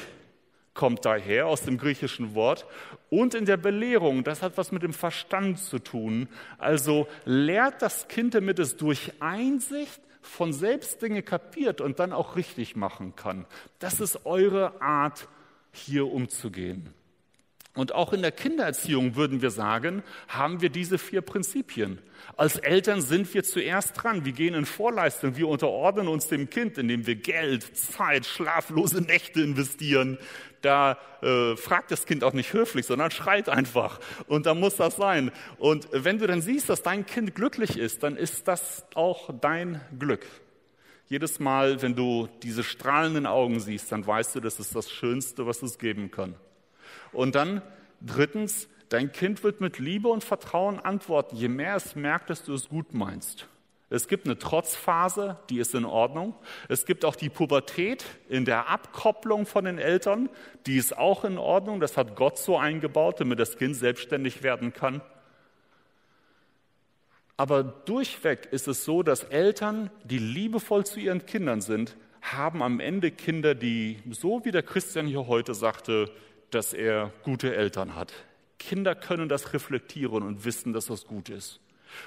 kommt 0.76 1.04
daher 1.04 1.46
aus 1.46 1.62
dem 1.62 1.78
griechischen 1.78 2.34
Wort. 2.34 2.66
Und 3.10 3.34
in 3.34 3.46
der 3.46 3.56
Belehrung, 3.56 4.22
das 4.22 4.42
hat 4.42 4.56
was 4.56 4.70
mit 4.70 4.82
dem 4.82 4.92
Verstand 4.92 5.58
zu 5.58 5.78
tun. 5.78 6.28
Also 6.58 7.08
lehrt 7.24 7.82
das 7.82 8.08
Kind, 8.08 8.34
damit 8.34 8.58
es 8.58 8.76
durch 8.76 9.12
Einsicht 9.20 10.00
von 10.20 10.52
selbst 10.52 11.02
Dinge 11.02 11.22
kapiert 11.22 11.80
und 11.80 11.98
dann 11.98 12.12
auch 12.12 12.36
richtig 12.36 12.76
machen 12.76 13.16
kann. 13.16 13.46
Das 13.78 14.00
ist 14.00 14.26
eure 14.26 14.80
Art, 14.80 15.28
hier 15.72 16.06
umzugehen. 16.06 16.92
Und 17.76 17.94
auch 17.94 18.14
in 18.14 18.22
der 18.22 18.32
Kindererziehung 18.32 19.16
würden 19.16 19.42
wir 19.42 19.50
sagen, 19.50 20.02
haben 20.28 20.62
wir 20.62 20.70
diese 20.70 20.96
vier 20.96 21.20
Prinzipien. 21.20 21.98
Als 22.36 22.56
Eltern 22.56 23.02
sind 23.02 23.32
wir 23.34 23.44
zuerst 23.44 24.02
dran. 24.02 24.24
Wir 24.24 24.32
gehen 24.32 24.54
in 24.54 24.64
Vorleistung. 24.64 25.36
Wir 25.36 25.46
unterordnen 25.46 26.08
uns 26.08 26.26
dem 26.26 26.48
Kind, 26.48 26.78
indem 26.78 27.06
wir 27.06 27.16
Geld, 27.16 27.76
Zeit, 27.76 28.24
schlaflose 28.24 29.02
Nächte 29.02 29.42
investieren. 29.42 30.16
Da 30.62 30.96
äh, 31.20 31.54
fragt 31.56 31.90
das 31.90 32.06
Kind 32.06 32.24
auch 32.24 32.32
nicht 32.32 32.54
höflich, 32.54 32.86
sondern 32.86 33.10
schreit 33.10 33.50
einfach. 33.50 34.00
Und 34.26 34.46
da 34.46 34.54
muss 34.54 34.76
das 34.76 34.96
sein. 34.96 35.30
Und 35.58 35.86
wenn 35.92 36.18
du 36.18 36.26
dann 36.26 36.40
siehst, 36.40 36.70
dass 36.70 36.82
dein 36.82 37.04
Kind 37.04 37.34
glücklich 37.34 37.78
ist, 37.78 38.02
dann 38.02 38.16
ist 38.16 38.48
das 38.48 38.86
auch 38.94 39.30
dein 39.38 39.82
Glück. 39.98 40.26
Jedes 41.08 41.38
Mal, 41.40 41.82
wenn 41.82 41.94
du 41.94 42.28
diese 42.42 42.64
strahlenden 42.64 43.26
Augen 43.26 43.60
siehst, 43.60 43.92
dann 43.92 44.06
weißt 44.06 44.34
du, 44.34 44.40
das 44.40 44.58
ist 44.58 44.74
das 44.74 44.90
Schönste, 44.90 45.46
was 45.46 45.62
es 45.62 45.78
geben 45.78 46.10
kann. 46.10 46.34
Und 47.16 47.35
dann 47.35 47.62
drittens, 48.02 48.68
dein 48.90 49.11
Kind 49.11 49.42
wird 49.42 49.62
mit 49.62 49.79
Liebe 49.79 50.09
und 50.09 50.22
Vertrauen 50.22 50.79
antworten, 50.79 51.35
je 51.35 51.48
mehr 51.48 51.74
es 51.74 51.96
merkt, 51.96 52.29
dass 52.29 52.44
du 52.44 52.52
es 52.52 52.68
gut 52.68 52.92
meinst. 52.92 53.48
Es 53.88 54.07
gibt 54.07 54.26
eine 54.26 54.37
Trotzphase, 54.37 55.38
die 55.48 55.59
ist 55.59 55.74
in 55.74 55.87
Ordnung. 55.87 56.35
Es 56.68 56.85
gibt 56.85 57.05
auch 57.07 57.16
die 57.16 57.31
Pubertät 57.31 58.05
in 58.29 58.44
der 58.44 58.68
Abkopplung 58.68 59.46
von 59.46 59.64
den 59.64 59.79
Eltern, 59.79 60.29
die 60.66 60.76
ist 60.76 60.98
auch 60.98 61.24
in 61.24 61.38
Ordnung. 61.38 61.81
Das 61.81 61.96
hat 61.96 62.16
Gott 62.16 62.37
so 62.37 62.59
eingebaut, 62.59 63.20
damit 63.20 63.38
das 63.38 63.57
Kind 63.57 63.76
selbstständig 63.76 64.42
werden 64.42 64.74
kann. 64.74 65.00
Aber 67.38 67.62
durchweg 67.62 68.48
ist 68.50 68.68
es 68.68 68.85
so, 68.85 69.02
dass 69.02 69.22
Eltern, 69.22 69.90
die 70.05 70.18
liebevoll 70.18 70.85
zu 70.85 71.00
ihren 71.00 71.24
Kindern 71.24 71.62
sind, 71.62 71.96
haben 72.20 72.62
am 72.62 72.81
Ende 72.81 73.11
Kinder, 73.11 73.55
die, 73.55 74.02
so 74.11 74.44
wie 74.44 74.50
der 74.50 74.64
Christian 74.64 75.07
hier 75.07 75.29
heute 75.29 75.55
sagte, 75.55 76.11
dass 76.50 76.72
er 76.72 77.12
gute 77.22 77.54
Eltern 77.54 77.94
hat. 77.94 78.12
Kinder 78.59 78.94
können 78.94 79.28
das 79.28 79.52
reflektieren 79.52 80.22
und 80.22 80.44
wissen, 80.44 80.72
dass 80.72 80.87
das 80.87 81.06
gut 81.06 81.28
ist. 81.28 81.61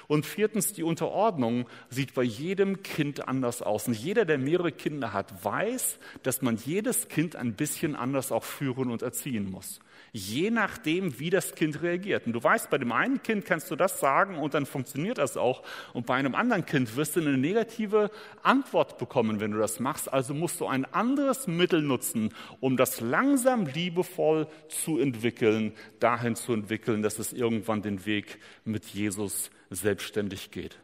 Und 0.08 0.26
viertens, 0.26 0.72
die 0.72 0.82
Unterordnung 0.82 1.66
sieht 1.88 2.14
bei 2.14 2.22
jedem 2.22 2.82
Kind 2.82 3.28
anders 3.28 3.62
aus. 3.62 3.88
Und 3.88 3.94
jeder, 3.94 4.24
der 4.24 4.38
mehrere 4.38 4.72
Kinder 4.72 5.12
hat, 5.12 5.44
weiß, 5.44 5.98
dass 6.22 6.42
man 6.42 6.56
jedes 6.56 7.08
Kind 7.08 7.36
ein 7.36 7.54
bisschen 7.54 7.96
anders 7.96 8.32
auch 8.32 8.44
führen 8.44 8.90
und 8.90 9.02
erziehen 9.02 9.50
muss 9.50 9.80
je 10.12 10.50
nachdem, 10.50 11.18
wie 11.18 11.30
das 11.30 11.54
Kind 11.54 11.82
reagiert. 11.82 12.26
Und 12.26 12.32
du 12.32 12.42
weißt, 12.42 12.70
bei 12.70 12.78
dem 12.78 12.92
einen 12.92 13.22
Kind 13.22 13.44
kannst 13.44 13.70
du 13.70 13.76
das 13.76 14.00
sagen 14.00 14.38
und 14.38 14.54
dann 14.54 14.66
funktioniert 14.66 15.18
das 15.18 15.36
auch. 15.36 15.62
Und 15.92 16.06
bei 16.06 16.14
einem 16.14 16.34
anderen 16.34 16.66
Kind 16.66 16.96
wirst 16.96 17.16
du 17.16 17.20
eine 17.20 17.36
negative 17.36 18.10
Antwort 18.42 18.98
bekommen, 18.98 19.40
wenn 19.40 19.52
du 19.52 19.58
das 19.58 19.80
machst. 19.80 20.12
Also 20.12 20.34
musst 20.34 20.60
du 20.60 20.66
ein 20.66 20.84
anderes 20.84 21.46
Mittel 21.46 21.82
nutzen, 21.82 22.30
um 22.60 22.76
das 22.76 23.00
langsam 23.00 23.66
liebevoll 23.66 24.46
zu 24.68 24.98
entwickeln, 24.98 25.72
dahin 26.00 26.34
zu 26.34 26.52
entwickeln, 26.52 27.02
dass 27.02 27.18
es 27.18 27.32
irgendwann 27.32 27.82
den 27.82 28.04
Weg 28.06 28.38
mit 28.64 28.86
Jesus 28.86 29.50
selbstständig 29.70 30.50
geht. 30.50 30.78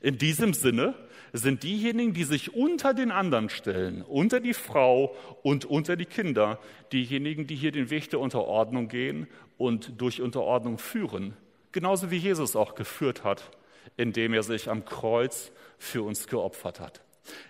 In 0.00 0.18
diesem 0.18 0.54
Sinne 0.54 0.94
sind 1.32 1.62
diejenigen, 1.62 2.12
die 2.12 2.24
sich 2.24 2.54
unter 2.54 2.94
den 2.94 3.10
anderen 3.10 3.48
stellen, 3.48 4.02
unter 4.02 4.40
die 4.40 4.54
Frau 4.54 5.16
und 5.42 5.64
unter 5.64 5.96
die 5.96 6.04
Kinder, 6.04 6.60
diejenigen, 6.92 7.46
die 7.46 7.56
hier 7.56 7.72
den 7.72 7.90
Weg 7.90 8.10
der 8.10 8.20
Unterordnung 8.20 8.88
gehen 8.88 9.26
und 9.56 10.00
durch 10.00 10.20
Unterordnung 10.20 10.78
führen. 10.78 11.36
Genauso 11.72 12.10
wie 12.10 12.18
Jesus 12.18 12.54
auch 12.54 12.74
geführt 12.74 13.24
hat, 13.24 13.50
indem 13.96 14.34
er 14.34 14.42
sich 14.42 14.68
am 14.68 14.84
Kreuz 14.84 15.52
für 15.78 16.02
uns 16.02 16.26
geopfert 16.26 16.80
hat. 16.80 17.00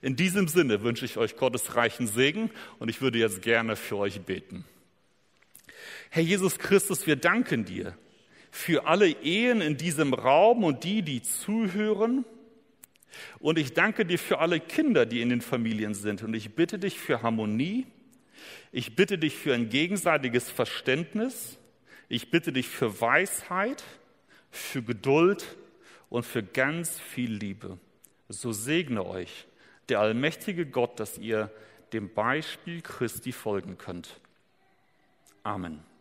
In 0.00 0.16
diesem 0.16 0.48
Sinne 0.48 0.82
wünsche 0.82 1.04
ich 1.04 1.16
euch 1.16 1.36
Gottes 1.36 1.74
reichen 1.74 2.06
Segen 2.06 2.50
und 2.78 2.88
ich 2.88 3.00
würde 3.00 3.18
jetzt 3.18 3.42
gerne 3.42 3.74
für 3.74 3.96
euch 3.96 4.20
beten. 4.20 4.64
Herr 6.10 6.22
Jesus 6.22 6.58
Christus, 6.58 7.06
wir 7.06 7.16
danken 7.16 7.64
dir 7.64 7.96
für 8.52 8.86
alle 8.86 9.08
Ehen 9.08 9.62
in 9.62 9.78
diesem 9.78 10.12
Raum 10.12 10.62
und 10.62 10.84
die, 10.84 11.00
die 11.02 11.22
zuhören. 11.22 12.26
Und 13.40 13.58
ich 13.58 13.72
danke 13.72 14.04
dir 14.04 14.18
für 14.18 14.38
alle 14.40 14.60
Kinder, 14.60 15.06
die 15.06 15.22
in 15.22 15.30
den 15.30 15.40
Familien 15.40 15.94
sind. 15.94 16.22
Und 16.22 16.34
ich 16.34 16.54
bitte 16.54 16.78
dich 16.78 17.00
für 17.00 17.22
Harmonie. 17.22 17.86
Ich 18.70 18.94
bitte 18.94 19.18
dich 19.18 19.34
für 19.34 19.54
ein 19.54 19.70
gegenseitiges 19.70 20.50
Verständnis. 20.50 21.58
Ich 22.10 22.30
bitte 22.30 22.52
dich 22.52 22.68
für 22.68 23.00
Weisheit, 23.00 23.82
für 24.50 24.82
Geduld 24.82 25.56
und 26.10 26.26
für 26.26 26.42
ganz 26.42 27.00
viel 27.00 27.32
Liebe. 27.32 27.78
So 28.28 28.52
segne 28.52 29.04
euch 29.06 29.46
der 29.88 30.00
allmächtige 30.00 30.66
Gott, 30.66 31.00
dass 31.00 31.16
ihr 31.16 31.50
dem 31.94 32.12
Beispiel 32.12 32.82
Christi 32.82 33.32
folgen 33.32 33.78
könnt. 33.78 34.20
Amen. 35.42 35.91